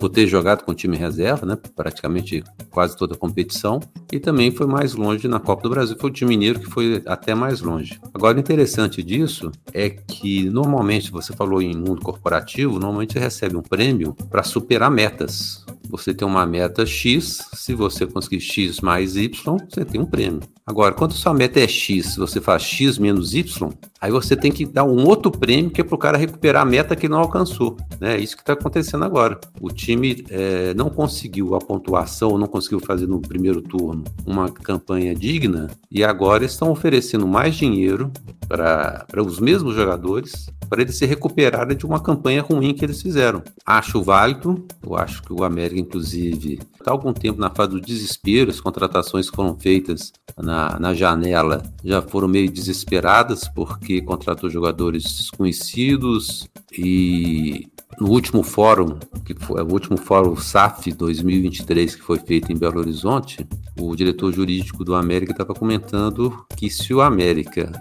por 0.00 0.08
ter 0.08 0.26
jogado 0.26 0.62
com 0.62 0.74
time 0.74 0.96
reserva, 0.96 1.44
né, 1.44 1.56
praticamente 1.76 2.42
quase 2.70 2.96
toda 2.96 3.14
a 3.14 3.18
competição, 3.18 3.78
e 4.10 4.18
também 4.18 4.50
foi 4.50 4.66
mais 4.66 4.94
longe 4.94 5.28
na 5.28 5.38
Copa 5.38 5.64
do 5.64 5.70
Brasil, 5.70 5.96
foi 6.00 6.08
o 6.08 6.12
time 6.12 6.30
mineiro 6.30 6.60
que 6.60 6.66
foi 6.66 7.02
até 7.04 7.34
mais 7.34 7.60
longe. 7.60 8.00
Agora, 8.14 8.36
o 8.36 8.40
interessante 8.40 9.02
disso 9.02 9.52
é 9.72 9.90
que 9.90 10.48
normalmente, 10.48 11.10
você 11.10 11.34
falou 11.34 11.60
em 11.60 11.74
mundo 11.74 12.00
corporativo, 12.00 12.78
normalmente 12.78 13.12
você 13.12 13.18
recebe 13.18 13.56
um 13.56 13.62
prêmio 13.62 14.14
para 14.30 14.42
superar 14.42 14.90
metas. 14.90 15.64
Você 15.94 16.12
tem 16.12 16.26
uma 16.26 16.44
meta 16.44 16.84
X, 16.84 17.48
se 17.52 17.72
você 17.72 18.04
conseguir 18.04 18.40
X 18.40 18.80
mais 18.80 19.14
Y, 19.14 19.56
você 19.68 19.84
tem 19.84 20.00
um 20.00 20.04
prêmio. 20.04 20.40
Agora, 20.66 20.92
quando 20.92 21.12
sua 21.12 21.32
meta 21.32 21.60
é 21.60 21.68
X, 21.68 22.16
você 22.16 22.40
faz 22.40 22.62
X 22.62 22.98
menos 22.98 23.32
Y, 23.32 23.70
aí 24.00 24.10
você 24.10 24.34
tem 24.34 24.50
que 24.50 24.66
dar 24.66 24.82
um 24.82 25.06
outro 25.06 25.30
prêmio 25.30 25.70
que 25.70 25.80
é 25.80 25.84
para 25.84 25.94
o 25.94 25.98
cara 25.98 26.18
recuperar 26.18 26.62
a 26.62 26.64
meta 26.64 26.96
que 26.96 27.08
não 27.08 27.18
alcançou. 27.18 27.76
Né? 28.00 28.16
É 28.16 28.20
isso 28.20 28.34
que 28.34 28.42
está 28.42 28.54
acontecendo 28.54 29.04
agora. 29.04 29.38
O 29.60 29.70
time 29.70 30.24
é, 30.30 30.74
não 30.74 30.90
conseguiu 30.90 31.54
a 31.54 31.60
pontuação, 31.60 32.36
não 32.36 32.48
conseguiu 32.48 32.80
fazer 32.80 33.06
no 33.06 33.20
primeiro 33.20 33.62
turno 33.62 34.02
uma 34.26 34.48
campanha 34.48 35.14
digna 35.14 35.70
e 35.92 36.02
agora 36.02 36.44
estão 36.44 36.72
oferecendo 36.72 37.24
mais 37.24 37.54
dinheiro 37.54 38.10
para 38.48 39.22
os 39.22 39.38
mesmos 39.38 39.76
jogadores 39.76 40.50
para 40.74 40.82
eles 40.82 40.96
se 40.96 41.06
recuperarem 41.06 41.76
de 41.76 41.86
uma 41.86 42.00
campanha 42.00 42.42
ruim 42.42 42.74
que 42.74 42.84
eles 42.84 43.00
fizeram. 43.00 43.42
Acho 43.64 44.02
válido, 44.02 44.66
eu 44.82 44.96
acho 44.96 45.22
que 45.22 45.32
o 45.32 45.44
América, 45.44 45.78
inclusive, 45.84 46.58
está 46.78 46.90
algum 46.90 47.12
tempo 47.12 47.40
na 47.40 47.50
fase 47.50 47.70
do 47.70 47.80
desespero, 47.80 48.50
as 48.50 48.60
contratações 48.60 49.28
foram 49.28 49.56
feitas 49.56 50.12
na, 50.36 50.78
na 50.78 50.92
janela. 50.92 51.62
Já 51.84 52.02
foram 52.02 52.28
meio 52.28 52.50
desesperadas, 52.50 53.48
porque 53.48 54.02
contratou 54.02 54.50
jogadores 54.50 55.04
desconhecidos 55.04 56.48
e 56.76 57.68
no 58.00 58.08
último 58.08 58.42
fórum, 58.42 58.98
que 59.24 59.34
foi 59.34 59.62
o 59.62 59.72
último 59.72 59.96
fórum 59.96 60.36
SAF 60.36 60.92
2023 60.92 61.94
que 61.94 62.02
foi 62.02 62.18
feito 62.18 62.52
em 62.52 62.56
Belo 62.56 62.80
Horizonte, 62.80 63.46
o 63.78 63.94
diretor 63.94 64.32
jurídico 64.32 64.84
do 64.84 64.94
América 64.94 65.32
estava 65.32 65.54
comentando 65.54 66.44
que 66.56 66.70
se 66.70 66.92
o 66.92 67.00
América 67.00 67.72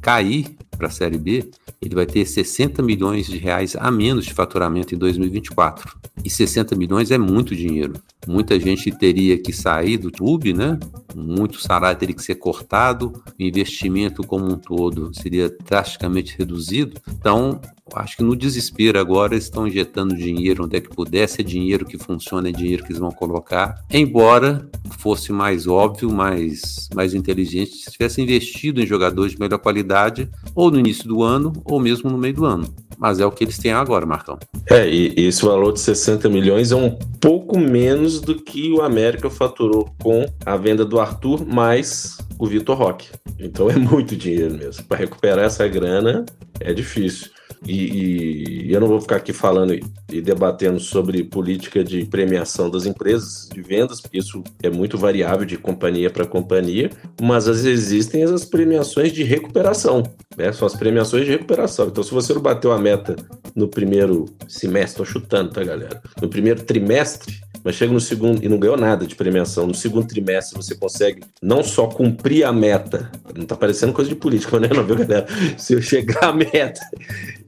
cair 0.00 0.56
para 0.76 0.88
a 0.88 0.90
Série 0.90 1.18
B, 1.18 1.50
ele 1.80 1.94
vai 1.94 2.06
ter 2.06 2.24
60 2.24 2.82
milhões 2.82 3.26
de 3.26 3.36
reais 3.36 3.76
a 3.78 3.90
menos 3.90 4.24
de 4.24 4.32
faturamento 4.32 4.94
em 4.94 4.98
2024. 4.98 5.98
E 6.24 6.28
60 6.28 6.74
milhões 6.74 7.10
é 7.10 7.18
muito 7.18 7.54
dinheiro. 7.54 7.94
Muita 8.26 8.58
gente 8.58 8.90
teria 8.90 9.38
que 9.38 9.52
sair 9.52 9.96
do 9.96 10.10
clube, 10.10 10.52
né? 10.52 10.78
Muito 11.14 11.60
salário 11.60 11.98
teria 11.98 12.14
que 12.14 12.22
ser 12.22 12.34
cortado, 12.36 13.22
o 13.38 13.42
investimento 13.42 14.22
como 14.22 14.46
um 14.46 14.58
todo 14.58 15.10
seria 15.14 15.54
drasticamente 15.64 16.36
reduzido. 16.38 17.00
Então, 17.08 17.60
acho 17.94 18.18
que 18.18 18.22
no 18.22 18.36
desespero 18.36 18.98
agora 18.98 19.34
eles 19.34 19.44
estão 19.44 19.59
injetando 19.66 20.16
dinheiro 20.16 20.64
onde 20.64 20.76
é 20.76 20.80
que 20.80 20.88
puder, 20.88 21.28
se 21.28 21.40
é 21.40 21.44
dinheiro 21.44 21.84
que 21.84 21.98
funciona, 21.98 22.48
é 22.48 22.52
dinheiro 22.52 22.82
que 22.82 22.90
eles 22.90 23.00
vão 23.00 23.10
colocar. 23.10 23.84
Embora 23.90 24.68
fosse 24.98 25.32
mais 25.32 25.66
óbvio, 25.66 26.10
mais, 26.10 26.88
mais 26.94 27.14
inteligente, 27.14 27.72
se 27.72 27.90
tivesse 27.90 28.20
investido 28.20 28.80
em 28.80 28.86
jogadores 28.86 29.32
de 29.32 29.40
melhor 29.40 29.58
qualidade, 29.58 30.28
ou 30.54 30.70
no 30.70 30.78
início 30.78 31.08
do 31.08 31.22
ano, 31.22 31.52
ou 31.64 31.80
mesmo 31.80 32.10
no 32.10 32.18
meio 32.18 32.34
do 32.34 32.44
ano. 32.44 32.72
Mas 32.98 33.18
é 33.18 33.24
o 33.24 33.30
que 33.30 33.44
eles 33.44 33.56
têm 33.56 33.72
agora, 33.72 34.04
Marcão. 34.04 34.38
É, 34.68 34.86
e 34.86 35.14
esse 35.16 35.42
valor 35.42 35.72
de 35.72 35.80
60 35.80 36.28
milhões 36.28 36.70
é 36.70 36.76
um 36.76 36.90
pouco 37.18 37.58
menos 37.58 38.20
do 38.20 38.34
que 38.34 38.70
o 38.70 38.82
América 38.82 39.30
faturou 39.30 39.88
com 40.02 40.26
a 40.44 40.56
venda 40.56 40.84
do 40.84 41.00
Arthur 41.00 41.46
mais 41.46 42.18
o 42.38 42.46
Vitor 42.46 42.76
Roque. 42.76 43.08
Então 43.38 43.70
é 43.70 43.76
muito 43.76 44.16
dinheiro 44.16 44.54
mesmo. 44.54 44.84
Para 44.84 44.98
recuperar 44.98 45.44
essa 45.44 45.66
grana 45.68 46.24
é 46.58 46.72
difícil. 46.72 47.30
E, 47.66 48.68
e, 48.68 48.72
eu 48.72 48.80
não 48.80 48.88
vou 48.88 49.00
ficar 49.00 49.16
aqui 49.16 49.32
falando 49.32 49.74
e 50.10 50.20
debatendo 50.20 50.80
sobre 50.80 51.22
política 51.22 51.84
de 51.84 52.06
premiação 52.06 52.70
das 52.70 52.86
empresas 52.86 53.48
de 53.52 53.60
vendas, 53.60 54.00
porque 54.00 54.18
isso 54.18 54.42
é 54.62 54.70
muito 54.70 54.96
variável 54.96 55.44
de 55.44 55.58
companhia 55.58 56.10
para 56.10 56.26
companhia, 56.26 56.90
mas 57.20 57.46
existem 57.46 58.22
as 58.24 58.44
premiações 58.44 59.12
de 59.12 59.22
recuperação, 59.22 60.02
né? 60.36 60.52
São 60.52 60.66
as 60.66 60.74
premiações 60.74 61.26
de 61.26 61.32
recuperação. 61.32 61.88
Então, 61.88 62.02
se 62.02 62.12
você 62.12 62.32
não 62.32 62.40
bateu 62.40 62.72
a 62.72 62.78
meta 62.78 63.14
no 63.54 63.68
primeiro 63.68 64.26
semestre, 64.48 65.02
estou 65.02 65.06
chutando, 65.06 65.50
tá, 65.50 65.62
galera? 65.62 66.02
No 66.20 66.28
primeiro 66.28 66.62
trimestre, 66.62 67.40
mas 67.64 67.74
chega 67.74 67.92
no 67.92 68.00
segundo 68.00 68.44
e 68.44 68.48
não 68.48 68.58
ganhou 68.58 68.76
nada 68.76 69.06
de 69.06 69.14
premiação. 69.14 69.66
No 69.66 69.74
segundo 69.74 70.06
trimestre 70.06 70.56
você 70.56 70.74
consegue 70.74 71.22
não 71.42 71.62
só 71.62 71.86
cumprir 71.86 72.44
a 72.44 72.52
meta, 72.52 73.10
não 73.36 73.46
tá 73.46 73.56
parecendo 73.56 73.92
coisa 73.92 74.08
de 74.08 74.16
política, 74.16 74.58
mas 74.58 74.70
não, 74.76 74.84
viu, 74.84 74.96
galera? 74.96 75.26
Se 75.56 75.74
eu 75.74 75.82
chegar 75.82 76.24
à 76.24 76.32
meta 76.32 76.80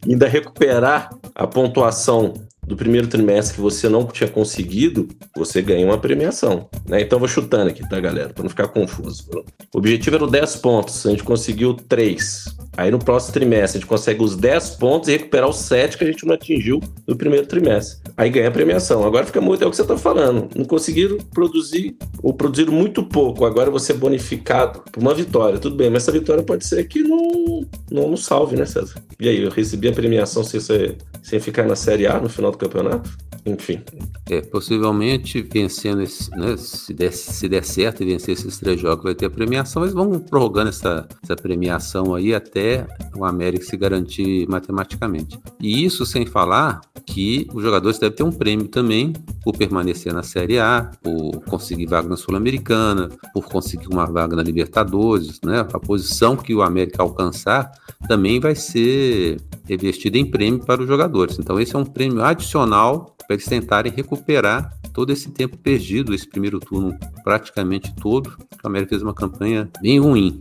ainda 0.07 0.27
recuperar 0.29 1.11
a 1.35 1.47
pontuação 1.47 2.35
do 2.67 2.77
primeiro 2.77 3.07
trimestre 3.07 3.57
que 3.57 3.61
você 3.61 3.89
não 3.89 4.07
tinha 4.07 4.29
conseguido, 4.29 5.09
você 5.37 5.61
ganha 5.61 5.85
uma 5.85 5.99
premiação. 5.99 6.69
Né? 6.87 7.01
Então, 7.01 7.19
vou 7.19 7.29
chutando 7.29 7.71
aqui, 7.71 7.87
tá, 7.89 7.99
galera? 8.01 8.31
Para 8.31 8.43
não 8.43 8.51
ficar 8.51 8.69
confuso. 8.69 9.29
O 9.75 9.79
objetivo 9.79 10.17
era 10.17 10.27
10 10.27 10.57
pontos, 10.57 11.07
a 11.07 11.11
gente 11.11 11.25
conseguiu 11.25 11.75
3. 11.75 12.45
Aí 12.75 12.91
no 12.91 12.99
próximo 12.99 13.35
trimestre 13.35 13.79
a 13.79 13.81
gente 13.81 13.89
consegue 13.89 14.23
os 14.23 14.35
10 14.35 14.71
pontos 14.77 15.09
e 15.09 15.13
recuperar 15.13 15.49
os 15.49 15.57
7 15.57 15.99
que 15.99 16.05
a 16.05 16.07
gente 16.07 16.25
não 16.25 16.35
atingiu 16.35 16.81
no 17.07 17.15
primeiro 17.15 17.47
trimestre. 17.47 17.99
Aí 18.17 18.31
ganha 18.31 18.49
a 18.49 18.51
premiação. 18.51 19.05
Agora 19.05 19.27
fica 19.27 19.43
muito, 19.43 19.63
é 19.63 19.67
o 19.67 19.71
que 19.71 19.77
você 19.77 19.83
está 19.83 19.99
falando. 19.99 20.49
Não 20.57 20.65
conseguiram 20.65 21.19
produzir, 21.35 21.95
ou 22.23 22.33
produziram 22.33 22.73
muito 22.73 23.03
pouco. 23.03 23.45
Agora 23.45 23.71
você 23.71 23.93
é 23.93 23.95
bonificado 23.95 24.83
por 24.91 25.03
uma 25.03 25.15
vitória. 25.15 25.59
Tudo 25.59 25.77
bem, 25.77 25.91
mas 25.91 26.05
essa 26.05 26.13
vitória 26.13 26.43
pode 26.43 26.67
ser 26.67 26.85
que 26.85 27.03
não, 27.03 27.67
não 27.91 28.09
nos 28.09 28.25
salve, 28.25 28.57
né, 28.57 28.65
César? 28.65 29.03
E 29.21 29.29
aí, 29.29 29.43
eu 29.43 29.51
recebi 29.51 29.89
a 29.89 29.93
premiação 29.93 30.43
sem, 30.43 30.59
ser, 30.59 30.97
sem 31.23 31.41
ficar 31.41 31.65
na 31.65 31.77
Série 31.77 32.07
A 32.07 32.21
no 32.21 32.29
final 32.29 32.51
do 32.51 32.59
campeonato? 32.59 33.11
Enfim. 33.45 33.83
É, 34.31 34.41
possivelmente 34.41 35.43
vencendo, 35.43 36.03
esse, 36.03 36.31
né, 36.31 36.57
se, 36.57 36.95
der, 36.95 37.13
se 37.13 37.49
der 37.49 37.65
certo 37.65 38.03
e 38.03 38.07
vencer 38.07 38.35
esses 38.35 38.59
três 38.59 38.81
jogos, 38.81 39.03
vai 39.03 39.15
ter 39.15 39.27
a 39.27 39.31
premiação. 39.31 39.83
Mas 39.83 39.93
vamos 39.93 40.19
prorrogando 40.23 40.69
essa, 40.69 41.09
essa 41.23 41.35
premiação 41.35 42.15
aí 42.15 42.35
até 42.35 42.87
o 43.17 43.25
América 43.25 43.65
se 43.65 43.77
garantir 43.77 44.47
matematicamente. 44.49 45.41
E 45.61 45.85
isso 45.85 46.07
sem 46.07 46.25
falar 46.25 46.81
que 47.05 47.49
os 47.53 47.63
jogadores 47.63 47.99
devem 47.99 48.17
ter 48.17 48.23
um 48.23 48.31
prêmio 48.31 48.69
também 48.69 49.13
por 49.43 49.57
permanecer 49.57 50.13
na 50.15 50.23
Série 50.23 50.61
A, 50.61 50.91
por 51.03 51.43
conseguir 51.45 51.87
vaga 51.87 52.09
na 52.09 52.17
Sul-Americana, 52.17 53.09
por 53.35 53.47
conseguir 53.47 53.89
uma 53.89 54.07
vaga 54.07 54.37
na 54.37 54.43
Libertadores, 54.43 55.41
né? 55.45 55.61
A 55.61 55.81
posição 55.81 56.37
que 56.37 56.55
o 56.55 56.63
América 56.63 57.03
alcançar 57.03 57.73
também 58.07 58.39
vai 58.39 58.55
ser 58.55 59.39
revestida 59.65 60.19
em 60.19 60.25
prêmio 60.25 60.65
para 60.65 60.83
os 60.83 60.89
jogadores. 60.89 61.39
Então 61.39 61.59
esse 61.61 61.75
é 61.75 61.79
um 61.79 61.85
prêmio 61.85 62.23
adicional 62.23 63.15
para 63.27 63.35
eles 63.35 63.47
tentarem 63.47 63.93
recuperar 63.93 64.77
todo 64.93 65.13
esse 65.13 65.31
tempo 65.31 65.57
perdido, 65.57 66.15
esse 66.15 66.29
primeiro 66.29 66.61
turno 66.61 66.97
praticamente 67.25 67.95
todo. 67.97 68.37
O 68.63 68.67
América 68.67 68.91
fez 68.91 69.03
uma 69.03 69.15
campanha 69.15 69.71
bem 69.81 69.99
ruim. 69.99 70.41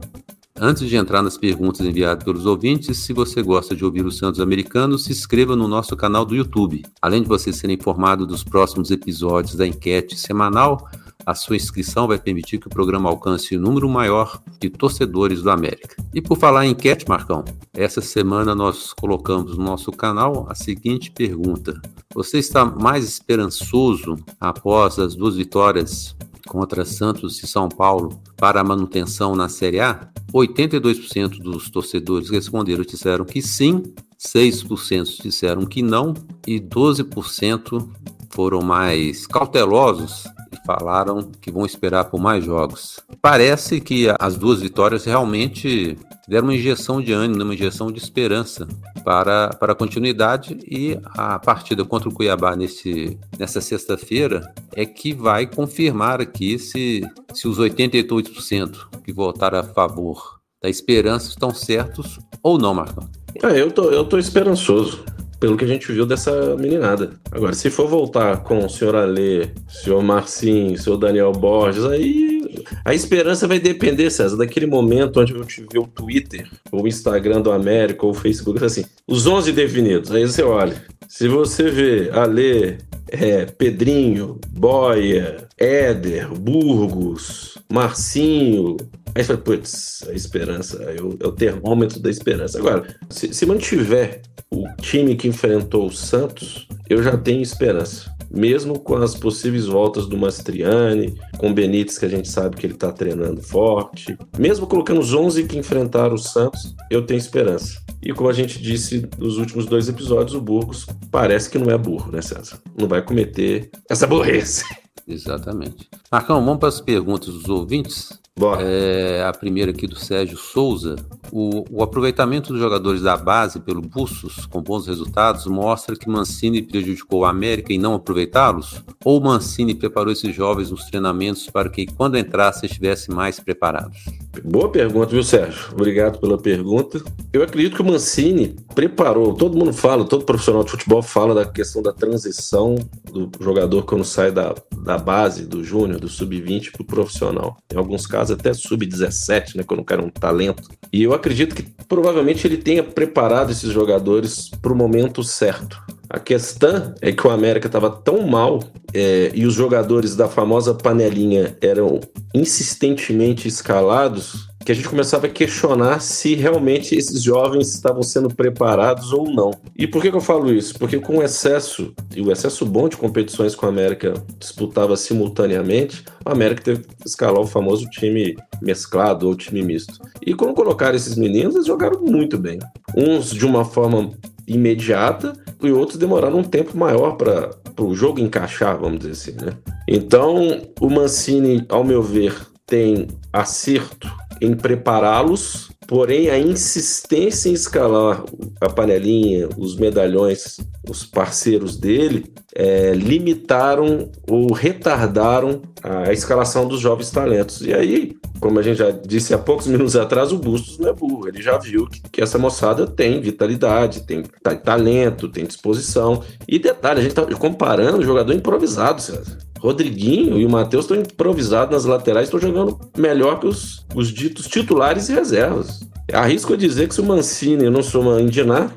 Antes 0.60 0.88
de 0.88 0.96
entrar 0.96 1.24
nas 1.24 1.38
perguntas 1.38 1.86
enviadas 1.86 2.24
pelos 2.24 2.46
ouvintes, 2.46 2.98
se 2.98 3.13
você 3.13 3.42
gosta 3.42 3.75
de 3.75 3.84
ouvir 3.84 4.06
os 4.06 4.18
Santos 4.18 4.40
Americanos, 4.40 5.06
se 5.06 5.12
inscreva 5.12 5.56
no 5.56 5.68
nosso 5.68 5.96
canal 5.96 6.25
do 6.25 6.36
YouTube. 6.36 6.84
Além 7.01 7.24
de 7.24 7.28
você 7.28 7.51
ser 7.51 7.70
informado 7.70 8.28
dos 8.28 8.44
próximos 8.44 8.92
episódios 8.92 9.56
da 9.56 9.66
enquete 9.66 10.16
semanal, 10.16 10.88
a 11.31 11.35
sua 11.35 11.55
inscrição 11.55 12.07
vai 12.07 12.19
permitir 12.19 12.59
que 12.59 12.67
o 12.67 12.69
programa 12.69 13.09
alcance 13.09 13.55
o 13.55 13.59
um 13.59 13.61
número 13.61 13.88
maior 13.88 14.41
de 14.59 14.69
torcedores 14.69 15.41
do 15.41 15.50
América. 15.50 15.95
E 16.13 16.21
por 16.21 16.38
falar 16.38 16.65
em 16.65 16.71
enquete, 16.71 17.07
Marcão, 17.07 17.45
essa 17.73 18.01
semana 18.01 18.53
nós 18.53 18.91
colocamos 18.91 19.57
no 19.57 19.63
nosso 19.63 19.93
canal 19.93 20.45
a 20.50 20.55
seguinte 20.55 21.09
pergunta: 21.09 21.81
Você 22.13 22.38
está 22.38 22.65
mais 22.65 23.05
esperançoso 23.05 24.17
após 24.39 25.00
as 25.00 25.15
duas 25.15 25.38
vitórias 25.38 26.15
contra 26.47 26.83
Santos 26.83 27.41
e 27.41 27.47
São 27.47 27.69
Paulo 27.69 28.21
para 28.35 28.59
a 28.59 28.63
manutenção 28.63 29.33
na 29.33 29.47
Série 29.47 29.79
A? 29.79 30.11
82% 30.33 31.39
dos 31.39 31.69
torcedores 31.69 32.29
responderam 32.29 32.83
disseram 32.83 33.23
que 33.23 33.41
sim, 33.41 33.83
6% 34.19 35.21
disseram 35.21 35.65
que 35.65 35.81
não 35.81 36.13
e 36.45 36.59
12% 36.59 37.89
foram 38.29 38.61
mais 38.61 39.25
cautelosos 39.27 40.25
falaram 40.65 41.32
que 41.39 41.51
vão 41.51 41.65
esperar 41.65 42.06
por 42.06 42.20
mais 42.20 42.44
jogos. 42.44 43.00
Parece 43.22 43.82
que 43.82 44.08
as 44.20 44.36
duas 44.36 44.62
vitórias 44.62 45.06
realmente 45.06 45.98
deram 46.27 46.48
uma 46.48 46.56
injeção 46.56 47.01
de 47.01 47.12
ânimo, 47.12 47.44
uma 47.44 47.53
injeção 47.53 47.91
de 47.91 48.00
esperança 48.00 48.68
para, 49.03 49.50
para 49.50 49.74
a 49.74 49.75
continuidade 49.75 50.58
e 50.70 50.98
a 51.18 51.39
partida 51.39 51.84
contra 51.84 52.10
o 52.10 52.13
Cuiabá 52.13 52.56
nesse, 52.56 53.18
nessa 53.38 53.60
sexta-feira 53.60 54.53
é 54.74 54.86
que 54.86 55.13
vai 55.13 55.46
confirmar 55.46 56.22
aqui 56.22 56.58
se, 56.58 57.01
se 57.34 57.48
os 57.48 57.60
88% 57.60 59.01
que 59.03 59.12
votaram 59.12 59.60
a 59.60 59.63
favor 59.63 60.39
da 60.62 60.70
esperança 60.70 61.30
estão 61.30 61.53
certos 61.53 62.20
ou 62.44 62.58
não, 62.58 62.74
Marcão. 62.74 63.10
É, 63.44 63.60
eu 63.60 63.72
tô, 63.72 63.91
eu 63.91 64.06
tô 64.06 64.18
esperançoso 64.18 65.03
pelo 65.41 65.57
que 65.57 65.65
a 65.65 65.67
gente 65.67 65.91
viu 65.91 66.05
dessa 66.05 66.55
meninada. 66.55 67.13
Agora, 67.31 67.53
se 67.53 67.71
for 67.71 67.88
voltar 67.88 68.43
com 68.43 68.63
o 68.63 68.69
senhor 68.69 68.95
Alê, 68.95 69.50
senhor 69.67 70.01
Marcinho, 70.03 70.77
senhor 70.77 70.98
Daniel 70.98 71.31
Borges, 71.31 71.83
aí 71.83 72.53
a 72.86 72.93
esperança 72.93 73.48
vai 73.48 73.60
depender, 73.60 74.12
César, 74.12 74.38
daquele 74.38 74.67
momento 74.67 75.19
onde 75.19 75.33
eu 75.33 75.43
te 75.43 75.62
ver 75.62 75.79
o 75.79 75.88
Twitter, 75.88 76.48
ou 76.71 76.83
o 76.83 76.88
Instagram 76.88 77.41
do 77.41 77.51
América, 77.51 78.05
ou 78.05 78.12
o 78.12 78.15
Facebook, 78.15 78.63
assim, 78.63 78.86
os 79.07 79.25
11 79.25 79.51
definidos. 79.51 80.12
Aí 80.12 80.24
você 80.24 80.43
olha, 80.43 80.75
se 81.10 81.27
você 81.27 81.71
vê 81.71 82.12
Alê, 82.13 82.77
é, 83.07 83.45
Pedrinho, 83.45 84.39
Boia, 84.48 85.48
Éder, 85.57 86.31
Burgos, 86.33 87.57
Marcinho, 87.67 88.77
Aí 89.13 89.24
você 89.24 89.27
fala, 89.27 89.39
putz, 89.39 90.03
a 90.10 90.13
esperança, 90.13 90.84
é 90.84 91.01
o, 91.01 91.18
é 91.20 91.27
o 91.27 91.32
termômetro 91.32 92.00
da 92.00 92.10
esperança. 92.10 92.60
Agora, 92.60 92.88
se, 93.10 93.34
se 93.34 93.46
mantiver 93.46 94.22
o 94.50 94.68
time 94.82 95.15
que 95.15 95.27
enfrentou 95.27 95.88
o 95.88 95.91
Santos, 95.91 96.68
eu 96.89 97.03
já 97.03 97.18
tenho 97.18 97.41
esperança. 97.41 98.13
Mesmo 98.30 98.80
com 98.80 98.96
as 98.96 99.13
possíveis 99.13 99.65
voltas 99.65 100.08
do 100.08 100.18
Mastriani, 100.18 101.18
com 101.38 101.50
o 101.50 101.53
Benítez, 101.53 101.98
que 101.98 102.06
a 102.06 102.10
gente 102.10 102.30
sabe 102.30 102.56
que 102.56 102.65
ele 102.65 102.74
está 102.74 102.91
treinando 102.91 103.41
forte, 103.41 104.18
mesmo 104.38 104.65
colocando 104.65 105.01
os 105.01 105.13
11 105.13 105.44
que 105.44 105.58
enfrentaram 105.58 106.15
o 106.15 106.18
Santos, 106.18 106.74
eu 106.89 107.06
tenho 107.06 107.18
esperança. 107.18 107.82
E 108.01 108.13
como 108.13 108.30
a 108.30 108.34
gente 108.34 108.62
disse 108.62 109.08
nos 109.18 109.38
últimos 109.38 109.65
dois 109.65 109.89
episódios, 109.89 110.34
o 110.34 110.41
Burgos 110.41 110.88
parece 111.12 111.50
que 111.50 111.60
não 111.60 111.70
é 111.70 111.77
burro, 111.77 112.12
né, 112.12 112.22
César? 112.22 112.60
Não 112.77 112.88
vai 112.88 113.01
cometer 113.01 113.70
essa 113.89 114.08
burrice. 114.08 114.63
Exatamente. 115.08 115.89
Marcão, 116.12 116.44
vamos 116.44 116.60
para 116.60 116.70
as 116.70 116.82
perguntas 116.82 117.34
dos 117.34 117.50
ouvintes. 117.50 118.21
É, 118.59 119.23
a 119.27 119.33
primeira 119.33 119.71
aqui 119.71 119.85
do 119.85 119.95
Sérgio 119.95 120.38
Souza. 120.38 120.95
O, 121.31 121.65
o, 121.69 121.83
aproveitamento 121.83 122.53
dos 122.53 122.61
jogadores 122.61 123.01
da 123.01 123.17
base 123.17 123.59
pelo 123.59 123.81
Bustos 123.81 124.45
com 124.45 124.61
bons 124.61 124.88
resultados 124.88 125.45
mostra 125.47 125.95
que 125.95 126.09
Mancini 126.09 126.61
prejudicou 126.61 127.25
a 127.25 127.29
América 127.29 127.73
em 127.73 127.77
não 127.77 127.93
aproveitá-los? 127.93 128.83
Ou 129.03 129.21
Mancini 129.21 129.75
preparou 129.75 130.11
esses 130.11 130.33
jovens 130.33 130.71
nos 130.71 130.85
treinamentos 130.85 131.50
para 131.50 131.69
que 131.69 131.85
quando 131.85 132.17
entrassem 132.17 132.67
estivessem 132.67 133.13
mais 133.13 133.39
preparados? 133.39 134.05
Boa 134.45 134.69
pergunta, 134.69 135.07
viu, 135.07 135.23
Sérgio? 135.23 135.73
Obrigado 135.73 136.17
pela 136.17 136.38
pergunta. 136.38 137.03
Eu 137.33 137.43
acredito 137.43 137.75
que 137.75 137.81
o 137.81 137.85
Mancini 137.85 138.55
preparou, 138.73 139.33
todo 139.33 139.57
mundo 139.57 139.73
fala, 139.73 140.05
todo 140.05 140.23
profissional 140.23 140.63
de 140.63 140.71
futebol 140.71 141.01
fala 141.01 141.35
da 141.35 141.45
questão 141.45 141.81
da 141.81 141.91
transição 141.91 142.75
do 143.11 143.29
jogador 143.41 143.83
quando 143.83 144.05
sai 144.05 144.31
da, 144.31 144.55
da 144.83 144.97
base, 144.97 145.45
do 145.45 145.63
júnior, 145.63 146.00
do 146.00 146.07
sub-20 146.07 146.71
para 146.71 146.81
o 146.81 146.85
profissional. 146.85 147.57
Em 147.71 147.77
alguns 147.77 148.07
casos 148.07 148.38
até 148.39 148.53
sub-17, 148.53 149.55
né, 149.55 149.63
quando 149.63 149.81
o 149.81 149.85
cara 149.85 150.01
é 150.01 150.05
um 150.05 150.09
talento. 150.09 150.69
E 150.93 151.03
eu 151.03 151.13
acredito 151.13 151.53
que 151.53 151.63
provavelmente 151.88 152.47
ele 152.47 152.57
tenha 152.57 152.83
preparado 152.83 153.51
esses 153.51 153.69
jogadores 153.69 154.50
para 154.61 154.71
o 154.71 154.75
momento 154.75 155.23
certo. 155.23 155.81
A 156.09 156.19
questão 156.19 156.93
é 157.01 157.13
que 157.13 157.25
o 157.25 157.29
América 157.29 157.67
estava 157.67 157.89
tão 157.89 158.27
mal 158.27 158.59
é, 158.93 159.31
e 159.33 159.45
os 159.45 159.53
jogadores 159.53 160.13
da 160.13 160.27
famosa 160.27 160.73
panelinha 160.73 161.55
eram 161.61 162.01
insistentemente 162.33 163.47
escalados 163.47 164.21
que 164.65 164.72
a 164.72 164.75
gente 164.75 164.88
começava 164.88 165.25
a 165.25 165.30
questionar 165.30 166.00
se 166.01 166.36
realmente 166.36 166.96
esses 166.96 167.22
jovens 167.22 167.74
estavam 167.74 168.03
sendo 168.03 168.30
preparados 168.30 169.12
ou 169.12 169.32
não. 169.32 169.51
E 169.75 169.88
por 169.88 170.01
que, 170.01 170.12
que 170.12 170.18
eu 170.18 170.22
falo 170.22 170.53
isso? 170.53 170.77
Porque 170.77 171.00
com 171.00 171.18
o 171.18 171.24
excesso, 171.24 171.94
e 172.15 172.22
o 172.22 172.32
excesso 172.32 172.65
bom 172.65 172.88
de 172.88 172.98
competições 172.98 173.56
que 173.56 173.65
o 173.65 173.70
América 173.70 174.13
disputava 174.38 174.96
simultaneamente, 174.96 176.03
o 176.25 176.30
América 176.30 176.62
teve 176.62 176.84
que 176.84 177.08
escalar 177.08 177.41
o 177.41 177.48
famoso 177.48 177.89
time 177.89 178.36
mesclado 178.62 179.27
ou 179.27 179.36
time 179.36 179.63
misto. 179.63 180.00
E 180.25 180.34
quando 180.34 180.53
colocaram 180.53 180.96
esses 180.96 181.15
meninos, 181.15 181.56
eles 181.56 181.68
jogaram 181.68 182.01
muito 182.01 182.38
bem. 182.38 182.60
Uns 182.96 183.32
de 183.32 183.46
uma 183.46 183.65
forma 183.65 184.12
imediata 184.48 185.34
e 185.62 185.72
outros 185.72 185.98
demoraram 185.98 186.39
um 186.39 186.44
tempo 186.44 186.77
maior 186.77 187.15
para 187.15 187.51
o 187.80 187.94
jogo 187.96 188.20
encaixar, 188.20 188.77
vamos 188.77 189.00
dizer 189.00 189.12
assim, 189.12 189.46
né? 189.46 189.53
Então, 189.88 190.62
o 190.80 190.89
Mancini, 190.89 191.65
ao 191.70 191.84
meu 191.84 192.01
ver, 192.01 192.36
tem 192.65 193.08
acerto 193.34 194.10
em 194.41 194.55
prepará-los, 194.55 195.69
porém 195.88 196.29
a 196.29 196.39
insistência 196.39 197.50
em 197.50 197.53
escalar 197.53 198.24
a 198.60 198.69
panelinha, 198.69 199.48
os 199.55 199.75
medalhões, 199.75 200.57
os 200.89 201.05
parceiros 201.05 201.77
dele, 201.77 202.33
é, 202.55 202.93
limitaram 202.93 204.10
ou 204.27 204.51
retardaram 204.51 205.62
a 205.83 206.12
escalação 206.12 206.67
dos 206.67 206.79
jovens 206.79 207.12
talentos. 207.12 207.62
E 207.62 207.74
aí, 207.74 208.17
como 208.39 208.57
a 208.57 208.63
gente 208.63 208.77
já 208.77 208.89
disse 208.89 209.33
há 209.33 209.38
poucos 209.38 209.67
minutos 209.67 209.95
atrás, 209.95 210.31
o 210.31 210.38
Bustos 210.38 210.79
não 210.79 210.89
é 210.89 210.93
burro. 210.93 211.27
Ele 211.27 211.41
já 211.41 211.57
viu 211.57 211.88
que, 211.88 212.01
que 212.10 212.21
essa 212.21 212.39
moçada 212.39 212.88
tem 212.88 213.21
vitalidade, 213.21 214.01
tem 214.01 214.24
talento, 214.63 215.29
tem 215.29 215.45
disposição. 215.45 216.24
E 216.48 216.57
detalhe, 216.57 217.00
a 217.00 217.03
gente 217.03 217.12
está 217.12 217.25
comparando 217.36 218.03
jogador 218.03 218.33
improvisado, 218.33 219.01
César. 219.01 219.38
Rodriguinho 219.62 220.39
e 220.39 220.46
o 220.46 220.50
Matheus 220.50 220.86
estão 220.86 220.98
improvisados 220.98 221.72
nas 221.72 221.86
laterais, 221.86 222.27
estão 222.27 222.39
jogando 222.39 222.80
melhor 222.98 223.39
que 223.39 223.46
os, 223.46 223.86
os 223.94 224.12
ditos 224.12 224.48
titulares 224.48 225.08
e 225.08 225.13
reservas. 225.13 225.82
Arrisco 226.12 226.53
a 226.53 226.58
dizer 226.58 226.88
que 226.88 226.96
se 226.96 227.01
o 227.01 227.06
Mancini, 227.06 227.65
eu 227.65 227.72
não 227.72 227.84
sou 227.84 228.01
uma 228.01 228.20
indinar, 228.20 228.75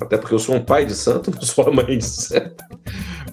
até 0.00 0.16
porque 0.16 0.34
eu 0.34 0.38
sou 0.38 0.54
um 0.54 0.60
pai 0.60 0.86
de 0.86 0.94
santo, 0.94 1.30
não 1.34 1.42
sou 1.42 1.64
uma 1.64 1.82
mãe 1.82 1.98
de 1.98 2.06
santo. 2.06 2.64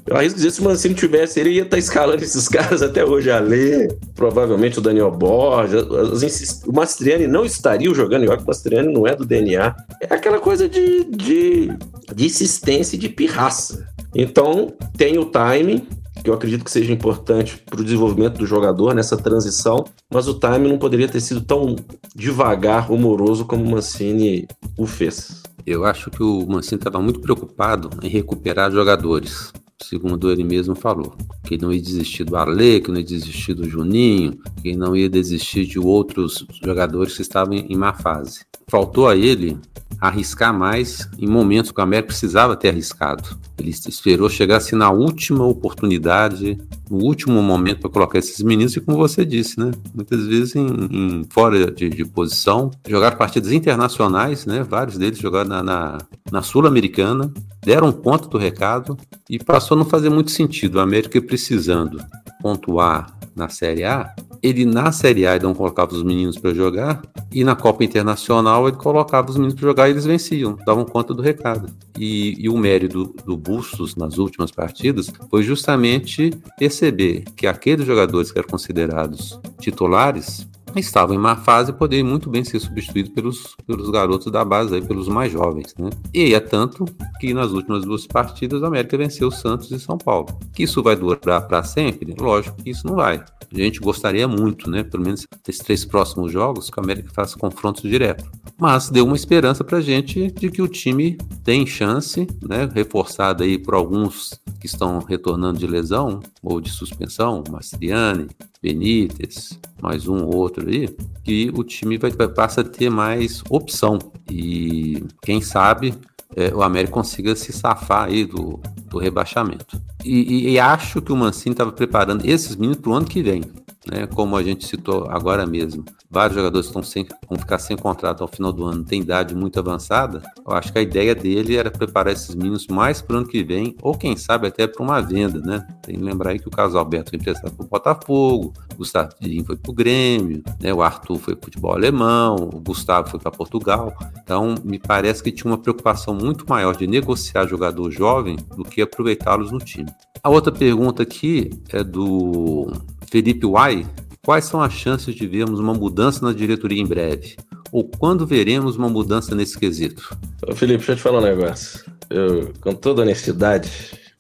Eu 0.05 0.17
arrisco 0.17 0.35
dizer 0.35 0.51
se 0.51 0.59
o 0.59 0.65
Mancini 0.65 0.93
tivesse, 0.93 1.39
ele 1.39 1.51
ia 1.51 1.61
estar 1.61 1.77
tá 1.77 1.79
escalando 1.79 2.21
esses 2.23 2.49
caras 2.49 2.81
até 2.81 3.05
hoje 3.05 3.31
a 3.31 3.39
ler, 3.39 3.97
provavelmente 4.13 4.79
o 4.79 4.81
Daniel 4.81 5.11
Borges, 5.11 6.61
o 6.67 6.73
Mastriani 6.73 7.25
não 7.25 7.45
estaria 7.45 7.93
jogando, 7.93 8.23
igual 8.23 8.37
que 8.37 8.43
o 8.43 8.47
Mastriani 8.47 8.91
não 8.91 9.07
é 9.07 9.15
do 9.15 9.25
DNA. 9.25 9.73
É 10.01 10.13
aquela 10.13 10.39
coisa 10.39 10.67
de, 10.67 11.05
de, 11.05 11.71
de 12.13 12.25
insistência 12.25 12.97
e 12.97 12.99
de 12.99 13.07
pirraça. 13.07 13.87
Então, 14.13 14.73
tem 14.97 15.17
o 15.17 15.25
timing, 15.25 15.87
que 16.23 16.29
eu 16.29 16.33
acredito 16.33 16.63
que 16.63 16.71
seja 16.71 16.91
importante 16.91 17.61
para 17.69 17.81
o 17.81 17.83
desenvolvimento 17.83 18.37
do 18.37 18.45
jogador 18.45 18.93
nessa 18.93 19.17
transição, 19.17 19.85
mas 20.11 20.27
o 20.27 20.39
time 20.39 20.69
não 20.69 20.77
poderia 20.77 21.07
ter 21.07 21.19
sido 21.19 21.41
tão 21.41 21.75
devagar, 22.15 22.89
rumoroso 22.89 23.45
como 23.45 23.63
o 23.63 23.71
Mancini 23.71 24.47
o 24.77 24.85
fez. 24.85 25.43
Eu 25.65 25.85
acho 25.85 26.09
que 26.09 26.23
o 26.23 26.45
Mancini 26.47 26.79
estava 26.79 27.01
muito 27.01 27.19
preocupado 27.19 27.89
em 28.01 28.09
recuperar 28.09 28.71
jogadores, 28.71 29.53
segundo 29.83 30.31
ele 30.31 30.43
mesmo 30.43 30.75
falou. 30.75 31.13
Que 31.43 31.57
não 31.57 31.71
ia 31.71 31.81
desistir 31.81 32.23
do 32.23 32.35
Arlê, 32.35 32.79
que 32.79 32.89
não 32.89 32.97
ia 32.97 33.03
desistir 33.03 33.53
do 33.53 33.69
Juninho, 33.69 34.37
que 34.61 34.75
não 34.75 34.95
ia 34.95 35.09
desistir 35.09 35.65
de 35.65 35.79
outros 35.79 36.45
jogadores 36.63 37.15
que 37.15 37.21
estavam 37.21 37.53
em 37.53 37.75
má 37.75 37.93
fase. 37.93 38.45
Faltou 38.67 39.07
a 39.07 39.15
ele 39.15 39.57
arriscar 40.01 40.51
mais 40.51 41.07
em 41.19 41.27
momentos 41.27 41.71
que 41.71 41.79
o 41.79 41.83
América 41.83 42.07
precisava 42.07 42.55
ter 42.55 42.69
arriscado. 42.69 43.37
Ele 43.57 43.69
esperou 43.69 44.27
chegar 44.27 44.57
assim 44.57 44.75
na 44.75 44.89
última 44.89 45.45
oportunidade, 45.45 46.57
no 46.89 46.97
último 46.97 47.41
momento 47.43 47.81
para 47.81 47.89
colocar 47.91 48.17
esses 48.17 48.41
meninos, 48.41 48.75
e 48.75 48.81
como 48.81 48.97
você 48.97 49.23
disse, 49.23 49.59
né? 49.59 49.71
Muitas 49.93 50.25
vezes 50.25 50.55
em, 50.55 50.65
em 50.65 51.23
fora 51.29 51.71
de, 51.71 51.89
de, 51.89 52.03
posição, 52.03 52.71
jogaram 52.87 53.15
partidas 53.15 53.51
internacionais, 53.51 54.47
né? 54.47 54.63
Vários 54.63 54.97
deles 54.97 55.19
jogaram 55.19 55.49
na, 55.49 55.61
na, 55.61 55.97
na 56.31 56.41
Sul-Americana, 56.41 57.31
deram 57.63 57.91
conta 57.91 58.27
do 58.27 58.39
recado 58.39 58.97
e 59.29 59.37
passou 59.37 59.70
a 59.73 59.77
não 59.77 59.85
fazer 59.85 60.09
muito 60.09 60.31
sentido. 60.31 60.75
O 60.75 60.79
América 60.81 61.21
precisando 61.21 62.03
pontuar 62.41 63.17
na 63.35 63.47
Série 63.49 63.83
A, 63.83 64.13
ele 64.41 64.65
na 64.65 64.91
Série 64.91 65.25
A 65.25 65.35
ele 65.35 65.43
não 65.43 65.53
colocava 65.53 65.93
os 65.93 66.03
meninos 66.03 66.37
para 66.37 66.53
jogar, 66.53 67.01
e 67.31 67.43
na 67.43 67.55
Copa 67.55 67.83
Internacional 67.83 68.67
ele 68.67 68.77
colocava 68.77 69.29
os 69.29 69.37
meninos 69.37 69.55
para 69.55 69.67
jogar 69.67 69.87
e 69.87 69.91
eles 69.91 70.05
venciam, 70.05 70.57
davam 70.65 70.83
conta 70.83 71.13
do 71.13 71.21
recado. 71.21 71.71
E, 71.97 72.35
e 72.37 72.49
o 72.49 72.57
mérito 72.57 73.05
do, 73.05 73.23
do 73.23 73.37
Bustos 73.37 73.95
nas 73.95 74.17
últimas 74.17 74.51
partidas 74.51 75.11
foi 75.29 75.43
justamente 75.43 76.31
perceber 76.57 77.23
que 77.35 77.47
aqueles 77.47 77.85
jogadores 77.85 78.31
que 78.31 78.39
eram 78.39 78.49
considerados 78.49 79.39
titulares 79.59 80.47
estavam 80.79 81.15
em 81.15 81.19
má 81.19 81.35
fase 81.35 81.71
e 81.71 81.73
poderiam 81.73 82.07
muito 82.07 82.29
bem 82.29 82.43
ser 82.43 82.59
substituídos 82.59 83.11
pelos, 83.11 83.55
pelos 83.65 83.89
garotos 83.89 84.31
da 84.31 84.43
base, 84.45 84.75
aí, 84.75 84.81
pelos 84.81 85.07
mais 85.07 85.31
jovens. 85.31 85.73
Né? 85.77 85.89
E 86.13 86.33
é 86.33 86.39
tanto 86.39 86.85
que 87.19 87.33
nas 87.33 87.51
últimas 87.51 87.85
duas 87.85 88.07
partidas 88.07 88.63
a 88.63 88.67
América 88.67 88.97
venceu 88.97 89.27
o 89.27 89.31
Santos 89.31 89.71
e 89.71 89.79
São 89.79 89.97
Paulo. 89.97 90.27
Que 90.53 90.63
isso 90.63 90.81
vai 90.81 90.95
durar 90.95 91.47
para 91.47 91.63
sempre? 91.63 92.15
Lógico 92.19 92.61
que 92.61 92.69
isso 92.69 92.87
não 92.87 92.95
vai. 92.95 93.23
A 93.53 93.57
gente 93.57 93.79
gostaria 93.79 94.27
muito, 94.27 94.69
né? 94.69 94.81
Pelo 94.81 95.03
menos 95.03 95.27
nesses 95.45 95.61
três 95.61 95.83
próximos 95.83 96.31
jogos, 96.31 96.69
que 96.69 96.79
a 96.79 96.83
América 96.83 97.09
faça 97.13 97.37
confrontos 97.37 97.81
direto. 97.81 98.23
Mas 98.57 98.89
deu 98.89 99.05
uma 99.05 99.15
esperança 99.15 99.63
para 99.63 99.79
a 99.79 99.81
gente 99.81 100.31
de 100.31 100.49
que 100.49 100.61
o 100.61 100.67
time 100.69 101.17
tem 101.43 101.65
chance, 101.65 102.27
né? 102.41 102.69
Reforçado 102.73 103.43
aí 103.43 103.57
por 103.57 103.73
alguns 103.73 104.39
que 104.59 104.67
estão 104.67 104.99
retornando 104.99 105.59
de 105.59 105.67
lesão 105.67 106.21
ou 106.41 106.61
de 106.61 106.69
suspensão, 106.69 107.43
Mastriani, 107.49 108.27
Benítez, 108.61 109.59
mais 109.81 110.07
um 110.07 110.23
ou 110.25 110.35
outro 110.35 110.69
aí, 110.69 110.87
que 111.23 111.51
o 111.55 111.63
time 111.63 111.97
vai, 111.97 112.11
vai 112.11 112.27
passa 112.27 112.61
a 112.61 112.63
ter 112.63 112.89
mais 112.89 113.43
opção. 113.49 113.97
E 114.29 115.03
quem 115.21 115.41
sabe 115.41 115.95
é, 116.35 116.53
o 116.53 116.61
América 116.61 116.93
consiga 116.93 117.35
se 117.35 117.51
safar 117.51 118.03
aí 118.05 118.23
do, 118.23 118.59
do 118.85 118.99
rebaixamento. 118.99 119.81
E, 120.05 120.49
e, 120.49 120.49
e 120.51 120.59
acho 120.59 121.01
que 121.01 121.11
o 121.11 121.15
Mancini 121.15 121.53
estava 121.53 121.71
preparando 121.71 122.25
esses 122.25 122.55
meninos 122.55 122.77
para 122.77 122.91
o 122.91 122.93
ano 122.93 123.05
que 123.05 123.23
vem 123.23 123.41
né? 123.89 124.07
Como 124.07 124.35
a 124.35 124.43
gente 124.43 124.65
citou 124.65 125.07
agora 125.09 125.45
mesmo, 125.45 125.83
vários 126.09 126.35
jogadores 126.35 126.67
estão 126.67 126.83
sem, 126.83 127.07
vão 127.29 127.39
ficar 127.39 127.57
sem 127.59 127.75
contrato 127.75 128.21
ao 128.21 128.27
final 128.27 128.53
do 128.53 128.65
ano, 128.65 128.83
tem 128.83 129.01
idade 129.01 129.35
muito 129.35 129.59
avançada. 129.59 130.21
Eu 130.45 130.53
acho 130.53 130.71
que 130.71 130.79
a 130.79 130.81
ideia 130.81 131.15
dele 131.15 131.55
era 131.55 131.71
preparar 131.71 132.13
esses 132.13 132.35
meninos 132.35 132.67
mais 132.67 133.01
para 133.01 133.15
o 133.15 133.19
ano 133.19 133.27
que 133.27 133.43
vem, 133.43 133.75
ou 133.81 133.97
quem 133.97 134.15
sabe 134.15 134.47
até 134.47 134.67
para 134.67 134.83
uma 134.83 135.01
venda, 135.01 135.39
né? 135.39 135.65
Tem 135.81 135.95
que 135.95 136.03
lembrar 136.03 136.31
aí 136.31 136.39
que 136.39 136.47
o 136.47 136.51
caso 136.51 136.77
Alberto 136.77 137.11
foi 137.11 137.19
emprestado 137.19 137.55
para 137.55 137.65
o 137.65 137.69
Botafogo, 137.69 138.53
o 138.73 138.75
Gustavinho 138.75 139.45
foi 139.45 139.55
para 139.55 139.71
o 139.71 139.73
Grêmio, 139.73 140.43
né? 140.59 140.73
o 140.73 140.81
Arthur 140.81 141.17
foi 141.17 141.35
para 141.35 141.43
o 141.43 141.45
futebol 141.45 141.73
alemão, 141.73 142.35
o 142.35 142.59
Gustavo 142.59 143.09
foi 143.09 143.19
para 143.19 143.31
Portugal. 143.31 143.93
Então, 144.23 144.55
me 144.63 144.77
parece 144.79 145.23
que 145.23 145.31
tinha 145.31 145.51
uma 145.51 145.57
preocupação 145.57 146.13
muito 146.13 146.45
maior 146.47 146.75
de 146.75 146.87
negociar 146.87 147.47
jogador 147.47 147.89
jovem 147.91 148.37
do 148.55 148.63
que 148.63 148.81
aproveitá-los 148.81 149.51
no 149.51 149.59
time. 149.59 149.89
A 150.23 150.29
outra 150.29 150.51
pergunta 150.51 151.01
aqui 151.01 151.49
é 151.69 151.83
do 151.83 152.71
Felipe 153.11 153.45
Uai, 153.45 153.85
quais 154.23 154.45
são 154.45 154.61
as 154.61 154.71
chances 154.71 155.13
de 155.13 155.27
vermos 155.27 155.59
uma 155.59 155.73
mudança 155.73 156.25
na 156.25 156.31
diretoria 156.31 156.81
em 156.81 156.85
breve? 156.85 157.35
Ou 157.69 157.83
quando 157.83 158.25
veremos 158.25 158.77
uma 158.77 158.87
mudança 158.87 159.35
nesse 159.35 159.59
quesito? 159.59 160.17
Ô 160.47 160.55
Felipe, 160.55 160.77
deixa 160.77 160.93
eu 160.93 160.95
te 160.95 161.01
falar 161.01 161.19
um 161.19 161.23
negócio. 161.23 161.83
Eu, 162.09 162.53
com 162.61 162.73
toda 162.73 163.01
honestidade, 163.01 163.69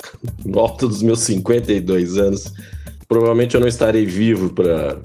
no 0.43 0.59
alto 0.59 0.89
dos 0.89 1.01
meus 1.01 1.21
52 1.21 2.17
anos, 2.17 2.51
provavelmente 3.07 3.55
eu 3.55 3.61
não 3.61 3.67
estarei 3.69 4.05
vivo 4.05 4.49
para 4.49 4.99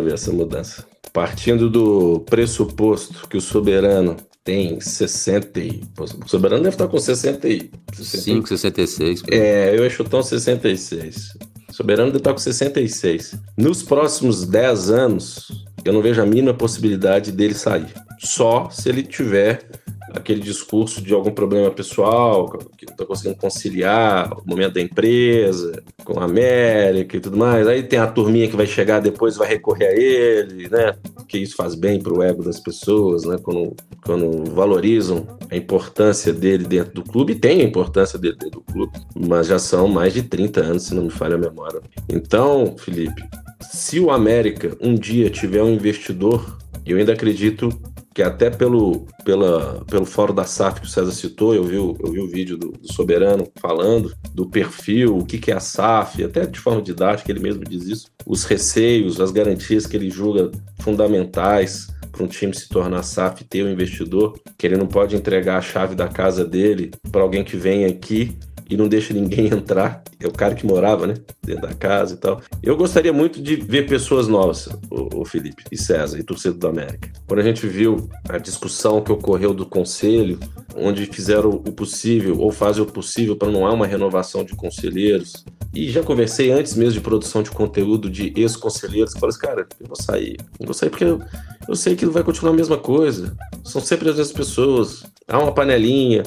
ver 0.00 0.14
essa 0.14 0.30
mudança. 0.30 0.86
Partindo 1.12 1.68
do 1.68 2.20
pressuposto 2.20 3.28
que 3.28 3.36
o 3.36 3.40
soberano 3.40 4.16
tem 4.44 4.80
60 4.80 5.58
e... 5.58 5.82
O 5.98 6.28
soberano 6.28 6.62
deve 6.62 6.76
estar 6.76 6.86
com 6.86 6.98
60 6.98 7.48
e... 7.48 7.70
65, 7.92 8.46
66. 8.46 9.22
É, 9.32 9.76
eu 9.76 9.90
chutar 9.90 10.18
um 10.18 10.22
66. 10.22 11.34
Soberano 11.72 12.08
deve 12.08 12.18
estar 12.18 12.32
com 12.32 12.38
66. 12.38 13.34
Nos 13.56 13.82
próximos 13.82 14.46
10 14.46 14.90
anos, 14.90 15.64
eu 15.82 15.92
não 15.92 16.02
vejo 16.02 16.20
a 16.20 16.26
mínima 16.26 16.52
possibilidade 16.52 17.32
dele 17.32 17.54
sair. 17.54 17.86
Só 18.18 18.68
se 18.70 18.90
ele 18.90 19.02
tiver 19.02 19.66
aquele 20.14 20.40
discurso 20.40 21.02
de 21.02 21.12
algum 21.12 21.30
problema 21.30 21.70
pessoal, 21.70 22.48
que 22.76 22.86
não 22.86 22.92
está 22.92 23.04
conseguindo 23.04 23.36
conciliar 23.36 24.32
o 24.32 24.42
momento 24.46 24.74
da 24.74 24.80
empresa 24.80 25.82
com 26.04 26.20
a 26.20 26.24
América 26.24 27.16
e 27.16 27.20
tudo 27.20 27.36
mais. 27.36 27.66
Aí 27.66 27.82
tem 27.82 27.98
a 27.98 28.06
turminha 28.06 28.48
que 28.48 28.56
vai 28.56 28.66
chegar 28.66 29.00
depois 29.00 29.36
vai 29.36 29.48
recorrer 29.48 29.86
a 29.86 29.92
ele, 29.92 30.68
né? 30.68 30.94
Que 31.26 31.38
isso 31.38 31.56
faz 31.56 31.74
bem 31.74 32.00
para 32.00 32.12
o 32.12 32.22
ego 32.22 32.42
das 32.42 32.60
pessoas, 32.60 33.24
né? 33.24 33.36
Quando, 33.42 33.74
quando 34.04 34.50
valorizam 34.52 35.26
a 35.50 35.56
importância 35.56 36.32
dele 36.32 36.64
dentro 36.64 36.94
do 36.94 37.02
clube, 37.02 37.32
e 37.32 37.36
tem 37.36 37.60
a 37.60 37.64
importância 37.64 38.18
dele 38.18 38.36
dentro 38.36 38.60
do 38.60 38.72
clube, 38.72 38.92
mas 39.14 39.46
já 39.46 39.58
são 39.58 39.88
mais 39.88 40.12
de 40.12 40.22
30 40.22 40.60
anos, 40.60 40.82
se 40.84 40.94
não 40.94 41.04
me 41.04 41.10
falha 41.10 41.34
a 41.34 41.38
memória. 41.38 41.80
Então, 42.08 42.74
Felipe, 42.76 43.22
se 43.60 44.00
o 44.00 44.10
América 44.10 44.76
um 44.80 44.94
dia 44.94 45.30
tiver 45.30 45.62
um 45.62 45.72
investidor, 45.72 46.58
eu 46.84 46.98
ainda 46.98 47.12
acredito 47.12 47.70
que 48.14 48.22
até 48.22 48.50
pelo, 48.50 49.06
pela, 49.24 49.84
pelo 49.86 50.04
fórum 50.04 50.34
da 50.34 50.44
SAF 50.44 50.80
que 50.80 50.86
o 50.86 50.90
César 50.90 51.12
citou, 51.12 51.54
eu 51.54 51.64
vi, 51.64 51.76
eu 51.76 52.12
vi 52.12 52.20
o 52.20 52.28
vídeo 52.28 52.56
do, 52.56 52.72
do 52.72 52.92
Soberano 52.92 53.46
falando 53.60 54.12
do 54.34 54.48
perfil, 54.48 55.18
o 55.18 55.24
que, 55.24 55.38
que 55.38 55.50
é 55.50 55.54
a 55.54 55.60
SAF, 55.60 56.22
até 56.22 56.46
de 56.46 56.58
forma 56.58 56.82
didática 56.82 57.30
ele 57.30 57.40
mesmo 57.40 57.64
diz 57.64 57.86
isso, 57.86 58.06
os 58.26 58.44
receios, 58.44 59.20
as 59.20 59.30
garantias 59.30 59.86
que 59.86 59.96
ele 59.96 60.10
julga 60.10 60.50
fundamentais 60.80 61.88
para 62.10 62.24
um 62.24 62.28
time 62.28 62.54
se 62.54 62.68
tornar 62.68 63.02
SAF 63.02 63.42
ter 63.44 63.64
um 63.64 63.70
investidor, 63.70 64.38
que 64.58 64.66
ele 64.66 64.76
não 64.76 64.86
pode 64.86 65.16
entregar 65.16 65.56
a 65.56 65.62
chave 65.62 65.94
da 65.94 66.08
casa 66.08 66.44
dele 66.44 66.90
para 67.10 67.22
alguém 67.22 67.42
que 67.42 67.56
vem 67.56 67.86
aqui 67.86 68.36
e 68.72 68.76
não 68.76 68.88
deixa 68.88 69.12
ninguém 69.12 69.48
entrar. 69.52 70.02
É 70.18 70.26
o 70.26 70.32
cara 70.32 70.54
que 70.54 70.64
morava, 70.64 71.06
né? 71.06 71.14
Dentro 71.44 71.68
da 71.68 71.74
casa 71.74 72.14
e 72.14 72.16
tal. 72.16 72.40
Eu 72.62 72.74
gostaria 72.74 73.12
muito 73.12 73.42
de 73.42 73.56
ver 73.56 73.86
pessoas 73.86 74.28
novas, 74.28 74.68
o, 74.90 75.24
Felipe 75.24 75.64
e 75.70 75.76
César 75.76 76.18
e 76.18 76.22
torcedor 76.22 76.58
do 76.58 76.68
América. 76.68 77.12
Quando 77.26 77.40
a 77.40 77.42
gente 77.42 77.66
viu 77.66 78.08
a 78.28 78.38
discussão 78.38 79.02
que 79.02 79.12
ocorreu 79.12 79.52
do 79.52 79.66
conselho, 79.66 80.38
onde 80.74 81.04
fizeram 81.06 81.50
o 81.50 81.72
possível 81.72 82.38
ou 82.38 82.50
fazem 82.50 82.82
o 82.82 82.86
possível 82.86 83.36
para 83.36 83.50
não 83.50 83.66
há 83.66 83.72
uma 83.72 83.86
renovação 83.86 84.42
de 84.42 84.54
conselheiros. 84.54 85.44
E 85.74 85.90
já 85.90 86.02
conversei 86.02 86.50
antes 86.50 86.74
mesmo 86.74 86.94
de 86.94 87.00
produção 87.00 87.42
de 87.42 87.50
conteúdo 87.50 88.08
de 88.08 88.32
ex-conselheiros 88.36 89.12
que 89.12 89.24
assim, 89.24 89.38
cara, 89.38 89.66
eu 89.80 89.86
vou 89.86 89.96
sair. 89.96 90.36
Eu 90.58 90.66
vou 90.66 90.74
sair 90.74 90.88
porque 90.88 91.04
eu, 91.04 91.20
eu 91.68 91.74
sei 91.74 91.94
que 91.94 92.06
vai 92.06 92.22
continuar 92.22 92.52
a 92.52 92.56
mesma 92.56 92.78
coisa. 92.78 93.36
São 93.64 93.80
sempre 93.80 94.08
as 94.08 94.16
mesmas 94.16 94.32
pessoas. 94.32 95.02
Há 95.28 95.38
uma 95.38 95.52
panelinha. 95.52 96.22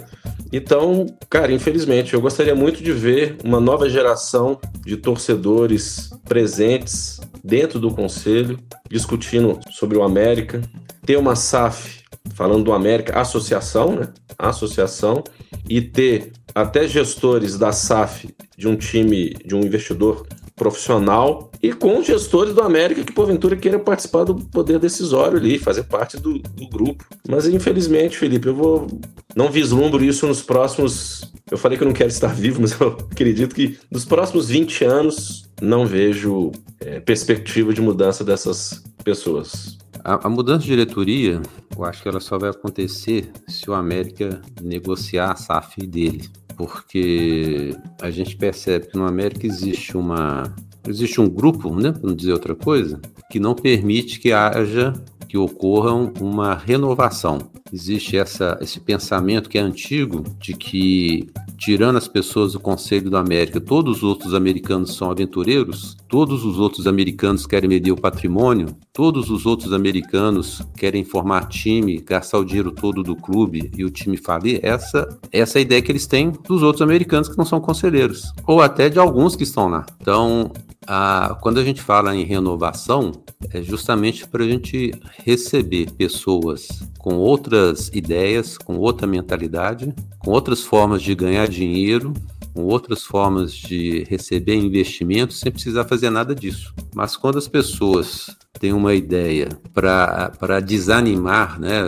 Então, 0.57 1.05
cara, 1.29 1.51
infelizmente, 1.51 2.13
eu 2.13 2.21
gostaria 2.21 2.55
muito 2.55 2.81
de 2.81 2.93
ver 2.93 3.35
uma 3.43 3.59
nova 3.59 3.89
geração 3.89 4.57
de 4.85 4.95
torcedores 4.95 6.09
presentes 6.23 7.19
dentro 7.43 7.77
do 7.77 7.93
conselho, 7.93 8.57
discutindo 8.89 9.59
sobre 9.71 9.97
o 9.97 10.01
América, 10.01 10.61
ter 11.05 11.17
uma 11.17 11.35
SAF 11.35 12.05
falando 12.35 12.63
do 12.63 12.71
América, 12.71 13.19
associação, 13.19 13.97
né? 13.97 14.13
Associação, 14.39 15.25
e 15.69 15.81
ter 15.81 16.31
até 16.53 16.87
gestores 16.87 17.57
da 17.57 17.73
SAF 17.73 18.33
de 18.57 18.65
um 18.65 18.77
time, 18.77 19.31
de 19.45 19.53
um 19.55 19.59
investidor 19.59 20.25
profissional 20.55 21.51
e 21.61 21.73
com 21.73 22.01
gestores 22.01 22.53
do 22.53 22.61
América 22.61 23.03
que 23.03 23.11
porventura 23.11 23.57
queiram 23.57 23.79
participar 23.79 24.23
do 24.23 24.35
poder 24.35 24.79
decisório 24.79 25.37
ali, 25.37 25.59
fazer 25.59 25.83
parte 25.83 26.15
do, 26.15 26.39
do 26.39 26.69
grupo. 26.69 27.03
Mas 27.27 27.45
infelizmente, 27.45 28.17
Felipe, 28.17 28.47
eu 28.47 28.55
vou 28.55 28.87
não 29.35 29.51
vislumbro 29.51 30.03
isso 30.03 30.25
nos 30.25 30.41
próximos. 30.41 31.31
Eu 31.51 31.57
falei 31.57 31.77
que 31.77 31.83
eu 31.83 31.87
não 31.87 31.93
quero 31.93 32.09
estar 32.09 32.33
vivo, 32.33 32.61
mas 32.61 32.79
eu 32.79 32.97
acredito 33.11 33.53
que 33.53 33.77
nos 33.91 34.05
próximos 34.05 34.47
20 34.49 34.83
anos 34.85 35.49
não 35.61 35.85
vejo 35.85 36.51
é, 36.79 36.99
perspectiva 36.99 37.73
de 37.73 37.81
mudança 37.81 38.23
dessas 38.23 38.83
pessoas. 39.03 39.77
A, 40.03 40.27
a, 40.27 40.29
mudança 40.29 40.59
de 40.59 40.67
diretoria, 40.67 41.41
eu 41.75 41.83
acho 41.83 42.01
que 42.01 42.07
ela 42.07 42.19
só 42.19 42.37
vai 42.37 42.49
acontecer 42.49 43.29
se 43.47 43.69
o 43.69 43.73
América 43.73 44.41
negociar 44.61 45.31
a 45.31 45.35
SAF 45.35 45.85
dele 45.85 46.29
porque 46.55 47.75
a 48.01 48.09
gente 48.09 48.35
percebe 48.35 48.87
que 48.87 48.97
no 48.97 49.05
América 49.05 49.45
existe 49.45 49.97
uma 49.97 50.43
existe 50.87 51.19
um 51.19 51.27
grupo, 51.27 51.73
né, 51.75 51.91
para 51.91 52.07
não 52.07 52.15
dizer 52.15 52.31
outra 52.31 52.53
coisa, 52.53 53.01
que 53.31 53.39
não 53.39 53.55
permite 53.55 54.19
que 54.19 54.31
haja 54.31 54.93
que 55.27 55.37
ocorra 55.37 55.93
uma 56.19 56.53
renovação. 56.53 57.39
Existe 57.73 58.17
essa, 58.17 58.57
esse 58.61 58.79
pensamento 58.79 59.49
que 59.49 59.57
é 59.57 59.61
antigo 59.61 60.23
de 60.39 60.53
que, 60.53 61.27
tirando 61.57 61.97
as 61.97 62.07
pessoas 62.07 62.53
do 62.53 62.59
Conselho 62.59 63.09
da 63.09 63.19
América, 63.19 63.59
todos 63.59 63.97
os 63.97 64.03
outros 64.03 64.33
americanos 64.33 64.95
são 64.95 65.09
aventureiros, 65.09 65.97
todos 66.07 66.45
os 66.45 66.59
outros 66.59 66.87
americanos 66.87 67.45
querem 67.45 67.67
medir 67.67 67.91
o 67.91 67.99
patrimônio, 67.99 68.67
todos 68.93 69.29
os 69.29 69.45
outros 69.45 69.73
americanos 69.73 70.61
querem 70.77 71.03
formar 71.03 71.47
time, 71.47 71.99
gastar 71.99 72.37
o 72.37 72.45
dinheiro 72.45 72.71
todo 72.71 73.03
do 73.03 73.15
clube 73.15 73.71
e 73.75 73.83
o 73.83 73.89
time 73.89 74.15
falir. 74.15 74.59
Essa, 74.63 75.07
essa 75.31 75.57
é 75.57 75.59
a 75.59 75.61
ideia 75.61 75.81
que 75.81 75.91
eles 75.91 76.07
têm 76.07 76.31
dos 76.47 76.61
outros 76.61 76.81
americanos 76.81 77.27
que 77.27 77.37
não 77.37 77.45
são 77.45 77.59
conselheiros, 77.59 78.31
ou 78.45 78.61
até 78.61 78.89
de 78.89 78.99
alguns 78.99 79.35
que 79.35 79.43
estão 79.43 79.67
lá. 79.67 79.85
Então, 79.99 80.51
a, 80.87 81.37
quando 81.41 81.59
a 81.59 81.63
gente 81.63 81.81
fala 81.81 82.15
em 82.15 82.23
renovação, 82.23 83.11
é 83.51 83.61
justamente 83.61 84.27
para 84.27 84.43
a 84.43 84.47
gente 84.47 84.91
receber 85.23 85.91
pessoas 85.91 86.67
com 86.97 87.15
outras 87.15 87.89
ideias, 87.93 88.57
com 88.57 88.77
outra 88.77 89.05
mentalidade, 89.05 89.93
com 90.19 90.31
outras 90.31 90.61
formas 90.61 91.01
de 91.01 91.13
ganhar 91.13 91.47
dinheiro, 91.47 92.13
com 92.55 92.63
outras 92.63 93.03
formas 93.03 93.51
de 93.51 94.05
receber 94.09 94.55
investimentos 94.55 95.41
sem 95.41 95.51
precisar 95.51 95.83
fazer 95.83 96.09
nada 96.09 96.33
disso. 96.33 96.73
Mas 96.95 97.17
quando 97.17 97.37
as 97.37 97.49
pessoas 97.49 98.29
têm 98.57 98.71
uma 98.71 98.93
ideia 98.93 99.49
para 99.73 100.61
desanimar 100.61 101.59
né, 101.59 101.81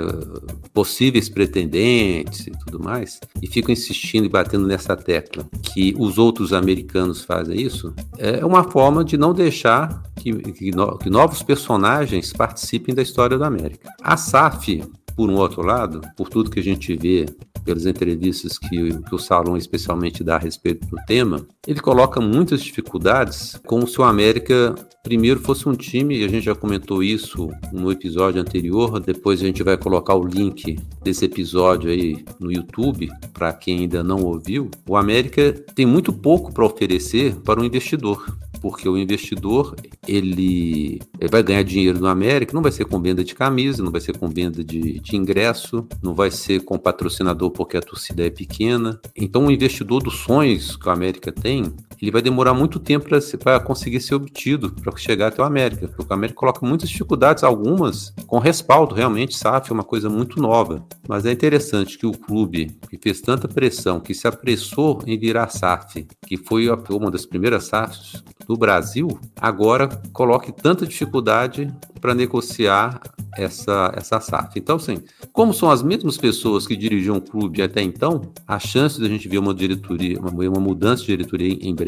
possíveis 0.74 1.30
pretendentes 1.30 2.48
e 2.48 2.52
tudo 2.52 2.84
mais, 2.84 3.22
e 3.42 3.48
ficam 3.48 3.72
insistindo 3.72 4.26
e 4.26 4.30
batendo 4.30 4.68
nessa 4.68 4.94
tecla 4.98 5.48
que 5.64 5.96
os 5.98 6.18
outros 6.18 6.52
americanos 6.52 7.24
fazem 7.24 7.62
isso, 7.62 7.94
é 8.18 8.46
uma 8.46 8.70
forma 8.70 9.06
de 9.06 9.18
não 9.18 9.34
deixar 9.34 10.04
que, 10.18 10.34
que, 10.52 10.72
no, 10.72 10.98
que 10.98 11.10
novos 11.10 11.42
personagens 11.42 12.34
participem 12.34 12.94
da 12.94 13.02
história 13.02 13.38
da 13.38 13.48
América. 13.48 13.90
A 14.02 14.18
SAF, 14.18 14.84
por 15.18 15.32
um 15.32 15.36
outro 15.36 15.64
lado, 15.64 16.00
por 16.16 16.30
tudo 16.30 16.52
que 16.52 16.60
a 16.60 16.64
gente 16.64 16.96
vê 16.96 17.26
pelas 17.66 17.88
entrevistas 17.88 18.58
que, 18.60 18.94
que 18.94 19.16
o 19.16 19.18
Salom 19.18 19.58
especialmente 19.58 20.24
dá 20.24 20.36
a 20.36 20.40
respeito 20.40 20.88
do 20.88 20.96
tema, 21.08 21.46
ele 21.66 21.82
coloca 21.82 22.22
muitas 22.22 22.62
dificuldades, 22.62 23.60
como 23.66 23.88
se 23.88 24.00
o 24.00 24.04
América 24.04 24.76
primeiro 25.04 25.40
fosse 25.40 25.68
um 25.68 25.74
time, 25.74 26.20
e 26.20 26.24
a 26.24 26.28
gente 26.28 26.46
já 26.46 26.54
comentou 26.54 27.02
isso 27.02 27.50
no 27.74 27.92
episódio 27.92 28.42
anterior, 28.42 29.00
depois 29.00 29.42
a 29.42 29.46
gente 29.46 29.64
vai 29.64 29.76
colocar 29.76 30.14
o 30.16 30.26
link 30.26 30.78
desse 31.04 31.26
episódio 31.26 31.90
aí 31.90 32.24
no 32.40 32.52
YouTube, 32.52 33.10
para 33.34 33.52
quem 33.54 33.80
ainda 33.80 34.04
não 34.04 34.24
ouviu. 34.24 34.70
O 34.88 34.96
América 34.96 35.52
tem 35.74 35.86
muito 35.86 36.14
pouco 36.14 36.54
para 36.54 36.66
oferecer 36.66 37.36
para 37.38 37.60
o 37.60 37.66
investidor 37.66 38.24
porque 38.62 38.88
o 38.88 38.98
investidor 38.98 39.76
ele, 40.08 41.02
ele, 41.20 41.30
vai 41.30 41.44
ganhar 41.44 41.64
dinheiro 41.64 42.00
no 42.00 42.08
América, 42.08 42.54
não 42.54 42.62
vai 42.62 42.72
ser 42.72 42.86
com 42.86 43.02
venda 43.02 43.24
de 43.24 43.36
camisa, 43.36 43.84
não 43.84 43.92
vai 43.92 44.02
ser 44.02 44.18
com 44.18 44.28
venda 44.28 44.64
de, 44.64 45.00
de 45.00 45.16
ingresso, 45.16 45.88
não 46.02 46.14
vai 46.14 46.32
ser 46.32 46.64
com 46.64 46.78
patrocinador 46.78 47.52
porque 47.52 47.78
a 47.78 47.82
torcida 47.82 48.26
é 48.26 48.30
pequena. 48.30 49.00
Então, 49.16 49.48
o 49.48 49.52
investidor 49.52 50.02
dos 50.02 50.16
sonhos 50.16 50.76
que 50.76 50.88
o 50.88 50.92
América 50.92 51.32
tem, 51.32 51.74
ele 52.02 52.12
vai 52.12 52.22
demorar 52.22 52.54
muito 52.54 52.80
tempo 52.80 53.08
para 53.40 53.60
conseguir 53.60 54.00
ser 54.00 54.16
obtido, 54.16 54.72
para 54.72 54.96
chegar 54.98 55.28
até 55.28 55.42
o 55.42 55.46
América, 55.46 55.88
porque 55.88 56.12
o 56.12 56.14
América 56.14 56.40
coloca 56.40 56.66
muitas 56.66 56.90
dificuldades, 56.90 57.44
algumas 57.44 58.14
com 58.26 58.40
respaldo, 58.40 58.94
realmente, 58.94 59.38
SAF 59.38 59.72
é 59.72 59.74
uma 59.74 59.84
coisa 59.84 60.10
muito 60.10 60.42
nova. 60.42 60.86
Mas 61.08 61.26
é 61.26 61.32
interessante 61.32 61.98
que 61.98 62.06
o 62.06 62.12
clube, 62.12 62.78
que 62.90 62.98
fez 62.98 63.22
tanta 63.22 63.48
pressão, 63.48 64.00
que 64.00 64.14
se 64.14 64.28
apressou 64.28 65.02
em 65.06 65.18
virar 65.18 65.50
SAF, 65.50 66.08
que 66.26 66.38
foi 66.38 66.68
uma 66.90 67.12
das 67.12 67.26
primeiras 67.26 67.66
SAFs 67.66 68.24
do 68.48 68.56
Brasil, 68.56 69.08
agora 69.40 69.88
coloque 70.14 70.52
tanta 70.52 70.86
dificuldade 70.86 71.74
para 72.00 72.14
negociar 72.14 73.02
essa, 73.38 73.94
essa 73.96 74.20
SAF. 74.20 74.58
Então, 74.58 74.78
assim, 74.78 75.00
como 75.32 75.54
são 75.54 75.70
as 75.70 75.84
mesmas 75.84 76.18
pessoas 76.18 76.66
que 76.66 76.76
dirigiam 76.76 77.18
o 77.18 77.22
clube 77.22 77.62
até 77.62 77.82
então, 77.82 78.22
a 78.48 78.60
chance 78.60 79.00
de 79.00 79.06
a 79.06 79.10
gente 79.10 79.28
ver 79.28 79.38
uma 79.38 79.54
diretoria, 79.54 80.20
uma, 80.20 80.32
uma 80.32 80.60
mudança 80.60 81.02
de 81.02 81.08
diretoria 81.08 81.58
em 81.62 81.76
breve, 81.76 81.87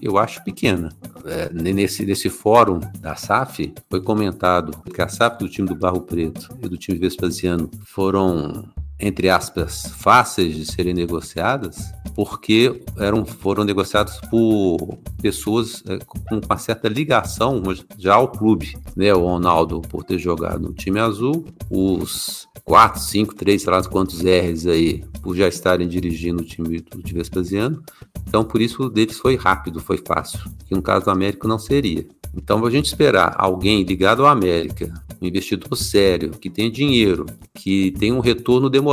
eu 0.00 0.18
acho 0.18 0.42
pequena. 0.44 0.90
É, 1.24 1.52
nesse, 1.52 2.04
nesse 2.04 2.30
fórum 2.30 2.80
da 3.00 3.14
SAF, 3.16 3.72
foi 3.88 4.00
comentado 4.02 4.76
que 4.92 5.02
a 5.02 5.08
SAF 5.08 5.38
do 5.38 5.48
time 5.48 5.68
do 5.68 5.74
Barro 5.74 6.00
Preto 6.00 6.48
e 6.62 6.68
do 6.68 6.76
time 6.76 6.98
Vespasiano 6.98 7.70
foram 7.84 8.68
entre 9.00 9.30
aspas, 9.30 9.86
fáceis 9.96 10.54
de 10.54 10.66
serem 10.66 10.92
negociadas, 10.92 11.92
porque 12.14 12.82
eram, 12.98 13.24
foram 13.24 13.64
negociados 13.64 14.20
por 14.30 14.98
pessoas 15.22 15.82
é, 15.88 15.98
com 15.98 16.18
uma 16.44 16.58
certa 16.58 16.88
ligação 16.88 17.62
já 17.98 18.14
ao 18.14 18.28
clube. 18.28 18.76
Né? 18.94 19.12
O 19.14 19.24
Ronaldo, 19.24 19.80
por 19.80 20.04
ter 20.04 20.18
jogado 20.18 20.60
no 20.60 20.74
time 20.74 21.00
azul, 21.00 21.46
os 21.70 22.46
4, 22.64 23.00
5, 23.00 23.34
3, 23.34 23.62
sei 23.62 23.72
lá 23.72 23.82
quantos 23.84 24.20
R's 24.20 24.66
aí, 24.66 25.02
por 25.22 25.34
já 25.34 25.48
estarem 25.48 25.88
dirigindo 25.88 26.42
o 26.42 26.44
time 26.44 26.80
do 26.80 27.02
time 27.02 27.18
Vespasiano. 27.18 27.82
Então, 28.28 28.44
por 28.44 28.60
isso, 28.60 28.84
o 28.84 28.90
deles 28.90 29.18
foi 29.18 29.36
rápido, 29.36 29.80
foi 29.80 29.98
fácil. 30.06 30.40
Que 30.66 30.74
no 30.74 30.82
caso 30.82 31.06
do 31.06 31.10
América 31.10 31.48
não 31.48 31.58
seria. 31.58 32.06
Então, 32.36 32.64
a 32.64 32.70
gente 32.70 32.86
esperar 32.86 33.34
alguém 33.38 33.82
ligado 33.82 34.22
ao 34.22 34.28
América 34.28 34.92
um 35.20 35.26
investidor 35.26 35.76
sério, 35.76 36.30
que 36.30 36.48
tem 36.48 36.70
dinheiro, 36.70 37.26
que 37.54 37.90
tem 37.92 38.12
um 38.12 38.20
retorno 38.20 38.70
demorado, 38.70 38.89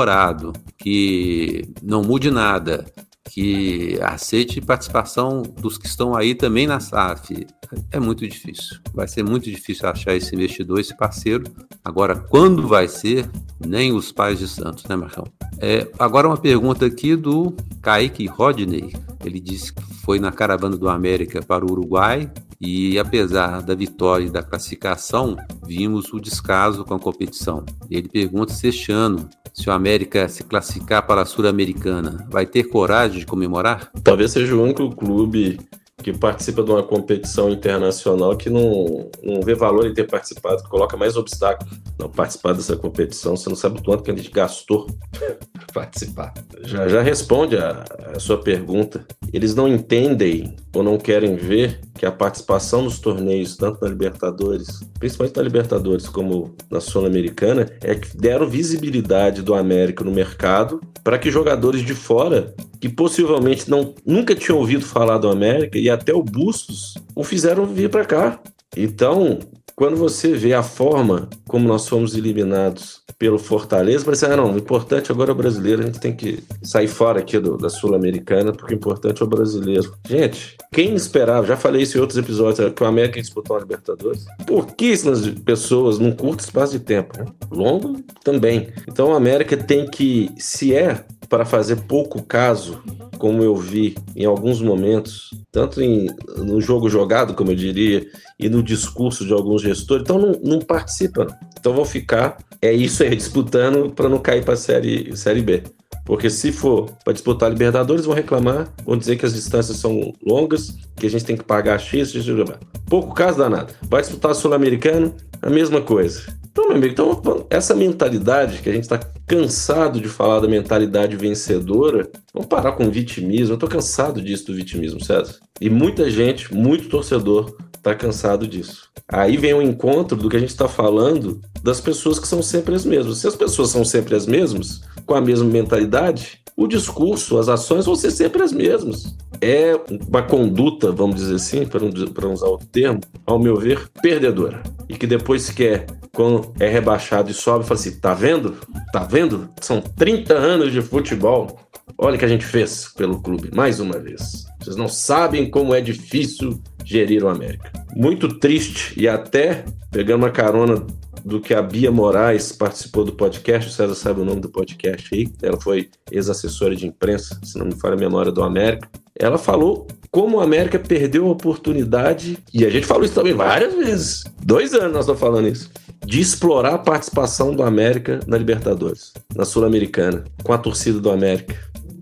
que 0.78 1.70
não 1.82 2.02
mude 2.02 2.30
nada, 2.30 2.86
que 3.30 4.00
aceite 4.02 4.62
participação 4.62 5.42
dos 5.42 5.78
que 5.78 5.86
estão 5.86 6.16
aí 6.16 6.34
também 6.34 6.66
na 6.66 6.80
SAF. 6.80 7.46
É 7.92 8.00
muito 8.00 8.28
difícil. 8.28 8.78
Vai 8.94 9.08
ser 9.08 9.24
muito 9.24 9.50
difícil 9.50 9.88
achar 9.88 10.16
esse 10.16 10.34
investidor, 10.34 10.80
esse 10.80 10.96
parceiro. 10.96 11.44
Agora, 11.84 12.16
quando 12.16 12.68
vai 12.68 12.88
ser? 12.88 13.30
Nem 13.66 13.92
os 13.92 14.12
pais 14.12 14.40
de 14.40 14.48
Santos, 14.48 14.86
né, 14.86 14.96
Marcão? 14.96 15.26
É, 15.60 15.88
agora 16.00 16.28
uma 16.28 16.38
pergunta 16.38 16.86
aqui 16.86 17.16
do 17.16 17.54
Kaique 17.82 18.26
Rodney. 18.26 18.94
Ele 19.24 19.40
disse 19.40 19.74
que 19.74 19.84
foi 20.04 20.20
na 20.20 20.32
caravana 20.32 20.78
do 20.78 20.88
América 20.88 21.42
para 21.42 21.66
o 21.66 21.72
Uruguai 21.72 22.32
e 22.60 22.98
apesar 22.98 23.62
da 23.62 23.76
vitória 23.76 24.26
e 24.26 24.30
da 24.30 24.42
classificação, 24.42 25.38
vimos 25.66 26.12
o 26.12 26.20
descaso 26.20 26.84
com 26.84 26.96
a 26.96 27.00
competição. 27.00 27.64
Ele 27.90 28.10
pergunta 28.10 28.54
se 28.54 28.68
este 28.68 28.92
ano, 28.92 29.30
se 29.54 29.70
o 29.70 29.72
América 29.72 30.28
se 30.28 30.44
classificar 30.44 31.06
para 31.06 31.22
a 31.22 31.26
Sul-Americana, 31.26 32.28
vai 32.30 32.46
ter 32.46 32.64
coragem 32.64 33.20
de 33.20 33.26
comemorar? 33.26 33.92
Talvez 34.04 34.32
seja 34.32 34.56
o 34.56 34.64
único 34.64 34.96
clube 34.96 35.60
que 36.04 36.14
participa 36.14 36.62
de 36.64 36.72
uma 36.72 36.84
competição 36.84 37.50
internacional 37.50 38.38
que 38.38 38.50
não, 38.50 39.10
não 39.24 39.42
vê 39.42 39.56
valor 39.56 39.88
em 39.88 39.94
ter 39.94 40.06
participado, 40.06 40.62
que 40.64 40.70
coloca 40.70 40.96
mais 40.96 41.18
obstáculo 41.18 41.70
não 42.00 42.10
participar 42.10 42.54
dessa 42.54 42.76
competição. 42.76 43.36
Você 43.36 43.50
não 43.50 43.56
sabe 43.56 43.80
o 43.80 43.84
quanto 43.84 44.04
que 44.04 44.12
a 44.12 44.16
gente 44.16 44.30
gastou 44.30 44.86
para 45.12 45.66
participar. 45.74 46.34
Já, 46.62 46.88
já 46.88 47.02
responde 47.02 47.58
a, 47.58 47.84
a 48.16 48.20
sua 48.20 48.38
pergunta. 48.38 49.06
Eles 49.34 49.56
não 49.56 49.68
entendem 49.68 50.56
ou 50.78 50.84
não 50.84 51.00
querem 51.00 51.36
ver 51.36 51.80
que 51.98 52.06
a 52.06 52.12
participação 52.12 52.84
nos 52.84 53.00
torneios, 53.00 53.58
tanto 53.58 53.82
na 53.82 53.90
Libertadores, 53.90 54.82
principalmente 55.00 55.36
na 55.36 55.42
Libertadores 55.42 56.08
como 56.08 56.56
na 56.70 56.80
Sul-Americana, 56.80 57.66
é 57.82 57.96
que 57.96 58.16
deram 58.16 58.48
visibilidade 58.48 59.42
do 59.42 59.56
América 59.56 60.04
no 60.04 60.12
mercado 60.12 60.80
para 61.04 61.18
que 61.18 61.32
jogadores 61.32 61.82
de 61.82 61.96
fora 61.96 62.54
que 62.80 62.88
possivelmente 62.88 63.68
não, 63.68 63.96
nunca 64.06 64.36
tinham 64.36 64.60
ouvido 64.60 64.86
falar 64.86 65.18
do 65.18 65.30
América 65.30 65.80
e 65.80 65.90
até 65.90 66.14
o 66.14 66.22
Bustos 66.22 66.94
o 67.16 67.24
fizeram 67.24 67.66
vir 67.66 67.90
para 67.90 68.06
cá. 68.06 68.40
Então, 68.76 69.40
quando 69.78 69.96
você 69.96 70.34
vê 70.34 70.56
a 70.56 70.64
forma 70.64 71.30
como 71.48 71.68
nós 71.68 71.88
fomos 71.88 72.16
eliminados 72.16 73.04
pelo 73.20 73.38
Fortaleza, 73.38 74.04
parece, 74.04 74.26
ah, 74.26 74.36
não, 74.36 74.56
o 74.56 74.58
importante 74.58 75.12
agora 75.12 75.30
é 75.30 75.34
o 75.34 75.38
brasileiro, 75.38 75.84
a 75.84 75.86
gente 75.86 76.00
tem 76.00 76.16
que 76.16 76.44
sair 76.64 76.88
fora 76.88 77.20
aqui 77.20 77.38
do, 77.38 77.58
da 77.58 77.70
Sul-Americana, 77.70 78.52
porque 78.52 78.74
o 78.74 78.76
importante 78.76 79.22
é 79.22 79.26
o 79.26 79.30
brasileiro. 79.30 79.94
Gente, 80.10 80.58
quem 80.72 80.96
esperava, 80.96 81.46
já 81.46 81.56
falei 81.56 81.84
isso 81.84 81.96
em 81.96 82.02
outros 82.02 82.18
episódios, 82.18 82.74
que 82.74 82.84
o 82.84 82.88
América 82.88 83.22
disputou 83.22 83.56
a 83.56 83.60
Libertadores? 83.60 84.26
Pouquíssimas 84.48 85.28
pessoas 85.46 86.00
num 86.00 86.12
curto 86.12 86.40
espaço 86.40 86.72
de 86.72 86.80
tempo, 86.80 87.16
né? 87.20 87.26
Longo 87.52 88.02
também. 88.24 88.70
Então 88.88 89.10
o 89.10 89.16
América 89.16 89.56
tem 89.56 89.86
que, 89.86 90.32
se 90.40 90.74
é 90.74 91.06
para 91.30 91.46
fazer 91.46 91.78
pouco 91.88 92.24
caso, 92.24 92.82
como 93.18 93.44
eu 93.44 93.56
vi 93.56 93.96
em 94.16 94.26
alguns 94.26 94.62
momentos, 94.62 95.32
tanto 95.52 95.82
em, 95.82 96.08
no 96.38 96.62
jogo 96.62 96.90
jogado, 96.90 97.34
como 97.34 97.52
eu 97.52 97.56
diria, 97.56 98.06
e 98.40 98.50
no 98.50 98.62
discurso 98.62 99.26
de 99.26 99.34
alguns 99.34 99.62
gestores, 99.62 100.04
então 100.04 100.20
não, 100.20 100.32
não 100.44 100.60
participam. 100.60 101.28
Então 101.60 101.74
vão 101.74 101.86
ficar, 101.86 102.38
é 102.62 102.72
isso 102.72 103.04
aí, 103.04 103.14
disputando 103.16 103.92
para 103.92 104.10
não 104.10 104.20
cair 104.20 104.44
para 104.44 104.54
a 104.54 104.58
série, 104.58 105.16
série 105.16 105.42
B. 105.42 105.64
Porque 106.06 106.30
se 106.30 106.54
for 106.54 106.90
para 107.04 107.12
disputar 107.12 107.52
Libertadores, 107.52 108.06
vão 108.06 108.16
reclamar, 108.16 108.72
vão 108.86 108.98
dizer 108.98 109.18
que 109.18 109.26
as 109.26 109.34
distâncias 109.34 109.78
são 109.78 110.14
longas, 110.26 110.74
que 110.96 111.06
a 111.06 111.10
gente 111.10 111.26
tem 111.26 111.36
que 111.36 111.44
pagar 111.44 111.78
X, 111.80 112.12
X, 112.12 112.26
X. 112.26 112.50
Pouco 112.86 113.14
caso 113.14 113.38
danado. 113.38 113.74
Vai 113.90 114.02
disputar 114.02 114.34
Sul-Americano, 114.34 115.14
a 115.42 115.50
mesma 115.50 115.82
coisa. 115.82 116.24
Então, 116.58 116.70
meu 116.70 116.78
amigo, 116.78 116.92
então, 116.92 117.46
essa 117.52 117.76
mentalidade 117.76 118.64
que 118.64 118.70
a 118.70 118.74
gente 118.74 118.82
está 118.82 119.00
cansado 119.28 120.02
de 120.02 120.10
falar 120.10 120.40
da 120.40 120.48
mentalidade 120.48 121.16
vencedora, 121.16 122.10
vamos 122.34 122.50
parar 122.50 122.72
com 122.72 122.86
o 122.86 122.92
vitimismo. 122.92 123.52
Eu 123.52 123.58
estou 123.58 123.70
cansado 123.70 124.20
disso 124.20 124.48
do 124.48 124.56
vitimismo, 124.56 125.00
César. 125.00 125.36
E 125.62 125.70
muita 125.70 126.10
gente, 126.10 126.52
muito 126.52 126.90
torcedor, 126.90 127.56
está 127.76 127.94
cansado 127.94 128.48
disso. 128.48 128.90
Aí 129.08 129.38
vem 129.38 129.54
o 129.54 129.62
encontro 129.62 130.18
do 130.18 130.28
que 130.28 130.36
a 130.36 130.40
gente 130.40 130.50
está 130.50 130.68
falando 130.68 131.40
das 131.62 131.80
pessoas 131.80 132.18
que 132.18 132.28
são 132.28 132.42
sempre 132.42 132.74
as 132.74 132.84
mesmas. 132.84 133.20
Se 133.20 133.28
as 133.28 133.36
pessoas 133.36 133.70
são 133.70 133.86
sempre 133.86 134.16
as 134.16 134.26
mesmas, 134.26 134.82
com 135.06 135.14
a 135.14 135.22
mesma 135.22 135.48
mentalidade, 135.48 136.40
o 136.56 136.66
discurso, 136.66 137.38
as 137.38 137.50
ações 137.50 137.86
vão 137.86 137.94
ser 137.94 138.10
sempre 138.10 138.42
as 138.42 138.52
mesmas. 138.52 139.16
É 139.40 139.80
uma 140.10 140.24
conduta, 140.24 140.92
vamos 140.92 141.18
dizer 141.18 141.36
assim, 141.36 141.68
para 141.68 142.28
usar 142.28 142.48
outro 142.48 142.66
termo, 142.66 143.00
ao 143.28 143.38
meu 143.38 143.58
ver, 143.58 143.88
perdedora. 144.02 144.64
E 144.90 144.98
que 144.98 145.06
depois 145.06 145.52
quer 145.52 145.86
quando 146.18 146.52
é 146.60 146.68
rebaixado 146.68 147.30
e 147.30 147.34
sobe, 147.34 147.64
fala 147.64 147.80
assim: 147.80 148.00
tá 148.00 148.12
vendo? 148.12 148.58
Tá 148.92 149.04
vendo? 149.04 149.52
São 149.62 149.80
30 149.80 150.34
anos 150.34 150.72
de 150.72 150.82
futebol. 150.82 151.60
Olha 151.96 152.16
o 152.16 152.20
que 152.20 152.26
a 152.26 152.28
gente 152.28 152.44
fez 152.44 152.92
pelo 152.98 153.22
clube, 153.22 153.52
mais 153.54 153.80
uma 153.80 154.00
vez. 154.00 154.48
Vocês 154.60 154.76
não 154.76 154.90
sabem 154.90 155.48
como 155.48 155.76
é 155.76 155.80
difícil 155.80 156.60
gerir 156.84 157.24
o 157.24 157.30
América. 157.30 157.72
Muito 157.96 158.40
triste 158.40 159.00
e 159.00 159.08
até 159.08 159.64
pegando 159.92 160.24
uma 160.24 160.32
carona 160.32 160.84
do 161.24 161.40
que 161.40 161.54
a 161.54 161.62
Bia 161.62 161.92
Moraes 161.92 162.52
participou 162.52 163.04
do 163.04 163.14
podcast, 163.14 163.70
o 163.70 163.72
César 163.72 163.94
sabe 163.94 164.22
o 164.22 164.26
nome 164.26 164.42
do 164.42 164.50
podcast 164.50 165.14
aí, 165.14 165.28
ela 165.42 165.60
foi 165.62 165.90
ex-assessora 166.12 166.76
de 166.76 166.88
imprensa, 166.88 167.40
se 167.44 167.60
não 167.60 167.68
me 167.68 167.76
falha 167.76 167.94
a 167.94 168.00
memória, 168.00 168.32
do 168.32 168.42
América. 168.42 168.90
Ela 169.20 169.38
falou 169.38 169.86
como 170.18 170.38
o 170.38 170.40
América 170.40 170.80
perdeu 170.80 171.28
a 171.28 171.32
oportunidade, 171.32 172.40
e 172.52 172.66
a 172.66 172.72
gente 172.72 172.88
falou 172.88 173.06
isso 173.06 173.14
também 173.14 173.36
várias 173.36 173.76
vezes, 173.76 174.24
dois 174.44 174.74
anos 174.74 174.92
nós 174.92 175.02
estamos 175.02 175.22
falando 175.22 175.48
isso, 175.48 175.70
de 176.04 176.20
explorar 176.20 176.74
a 176.74 176.80
participação 176.80 177.56
do 177.56 177.62
América 177.62 178.20
na 178.26 178.36
Libertadores, 178.36 179.14
na 179.36 179.46
Sul-Americana, 179.46 180.24
com 180.44 180.52
a 180.52 180.58
torcida 180.58 181.00
do 181.00 181.12
América. 181.12 181.56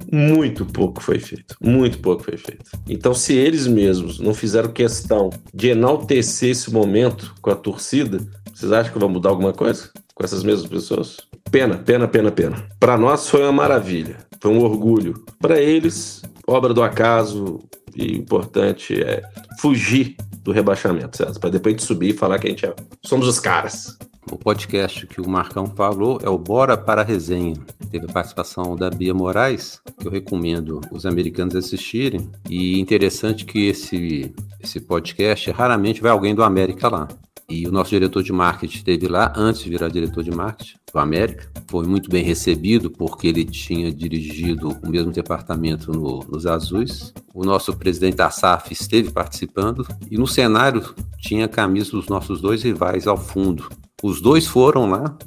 Muito 0.10 0.66
pouco 0.66 1.04
foi 1.04 1.20
feito. 1.20 1.58
Muito 1.60 2.00
pouco 2.00 2.24
foi 2.24 2.38
feito. 2.38 2.64
Então, 2.88 3.14
se 3.14 3.34
eles 3.34 3.68
mesmos 3.68 4.18
não 4.18 4.34
fizeram 4.34 4.72
questão 4.72 5.30
de 5.54 5.72
enaltecer 5.72 6.52
esse 6.52 6.72
momento 6.72 7.36
com 7.42 7.50
a 7.50 7.56
torcida, 7.56 8.20
vocês 8.54 8.72
acham 8.72 8.94
que 8.94 9.00
vai 9.00 9.10
mudar 9.10 9.32
alguma 9.32 9.52
coisa 9.52 9.90
com 10.14 10.24
essas 10.24 10.42
mesmas 10.42 10.70
pessoas? 10.70 11.18
Pena, 11.52 11.80
pena, 11.80 12.08
pena, 12.08 12.32
pena. 12.32 12.66
Para 12.80 12.98
nós 12.98 13.28
foi 13.28 13.42
uma 13.42 13.52
maravilha, 13.52 14.20
foi 14.40 14.52
um 14.52 14.64
orgulho. 14.64 15.22
Para 15.38 15.60
eles, 15.60 16.22
obra 16.48 16.74
do 16.74 16.82
acaso, 16.82 17.60
e 17.96 18.14
o 18.14 18.18
importante 18.18 19.02
é 19.02 19.24
fugir 19.60 20.16
do 20.44 20.52
rebaixamento, 20.52 21.18
certo? 21.18 21.40
Para 21.40 21.50
depois 21.50 21.76
de 21.76 21.84
subir 21.84 22.10
e 22.10 22.18
falar 22.18 22.38
que 22.40 22.48
a 22.48 22.50
gente 22.50 22.66
é, 22.66 22.76
somos 23.04 23.28
os 23.28 23.40
caras. 23.40 23.98
O 24.32 24.38
podcast 24.38 25.06
que 25.06 25.22
o 25.22 25.30
Marcão 25.30 25.68
falou 25.68 26.20
é 26.24 26.30
o 26.30 26.38
Bora 26.38 26.76
para 26.76 27.02
a 27.02 27.04
Resenha. 27.04 27.56
Teve 27.92 28.06
a 28.06 28.12
participação 28.12 28.76
da 28.76 28.90
Bia 28.90 29.14
Moraes, 29.14 29.80
que 30.00 30.08
eu 30.08 30.12
recomendo 30.12 30.82
os 30.92 31.06
americanos 31.06 31.56
assistirem. 31.56 32.30
E 32.50 32.80
interessante 32.80 33.46
que 33.46 33.68
esse, 33.68 34.34
esse 34.60 34.80
podcast, 34.80 35.52
raramente 35.52 36.02
vai 36.02 36.12
alguém 36.12 36.34
do 36.34 36.44
América 36.44 36.90
lá. 36.90 37.08
E 37.48 37.68
o 37.68 37.72
nosso 37.72 37.92
diretor 37.92 38.24
de 38.24 38.34
marketing 38.34 38.78
esteve 38.78 39.08
lá 39.08 39.32
antes 39.36 39.62
de 39.62 39.70
virar 39.70 39.88
diretor 39.90 40.24
de 40.24 40.32
marketing 40.32 40.78
do 40.92 41.00
América. 41.00 41.52
Foi 41.68 41.86
muito 41.86 42.10
bem 42.10 42.24
recebido 42.24 42.90
porque 42.90 43.28
ele 43.28 43.46
tinha 43.46 43.92
dirigido 43.92 44.70
o 44.70 44.90
mesmo 44.90 45.12
departamento 45.12 45.92
no, 45.92 46.26
nos 46.28 46.48
Azuis. 46.48 47.14
O 47.34 47.44
nosso 47.44 47.76
presidente 47.76 48.16
da 48.16 48.32
SAF 48.32 48.72
esteve 48.72 49.12
participando 49.12 49.86
e 50.10 50.18
no 50.18 50.28
cenário 50.28 50.96
tinha 51.20 51.48
camisa 51.48 51.92
dos 51.92 52.08
nossos 52.08 52.42
dois 52.42 52.64
rivais 52.64 53.06
ao 53.06 53.18
fundo. 53.18 53.70
Os 54.04 54.22
dois 54.22 54.46
foram 54.46 54.90
lá, 54.90 55.18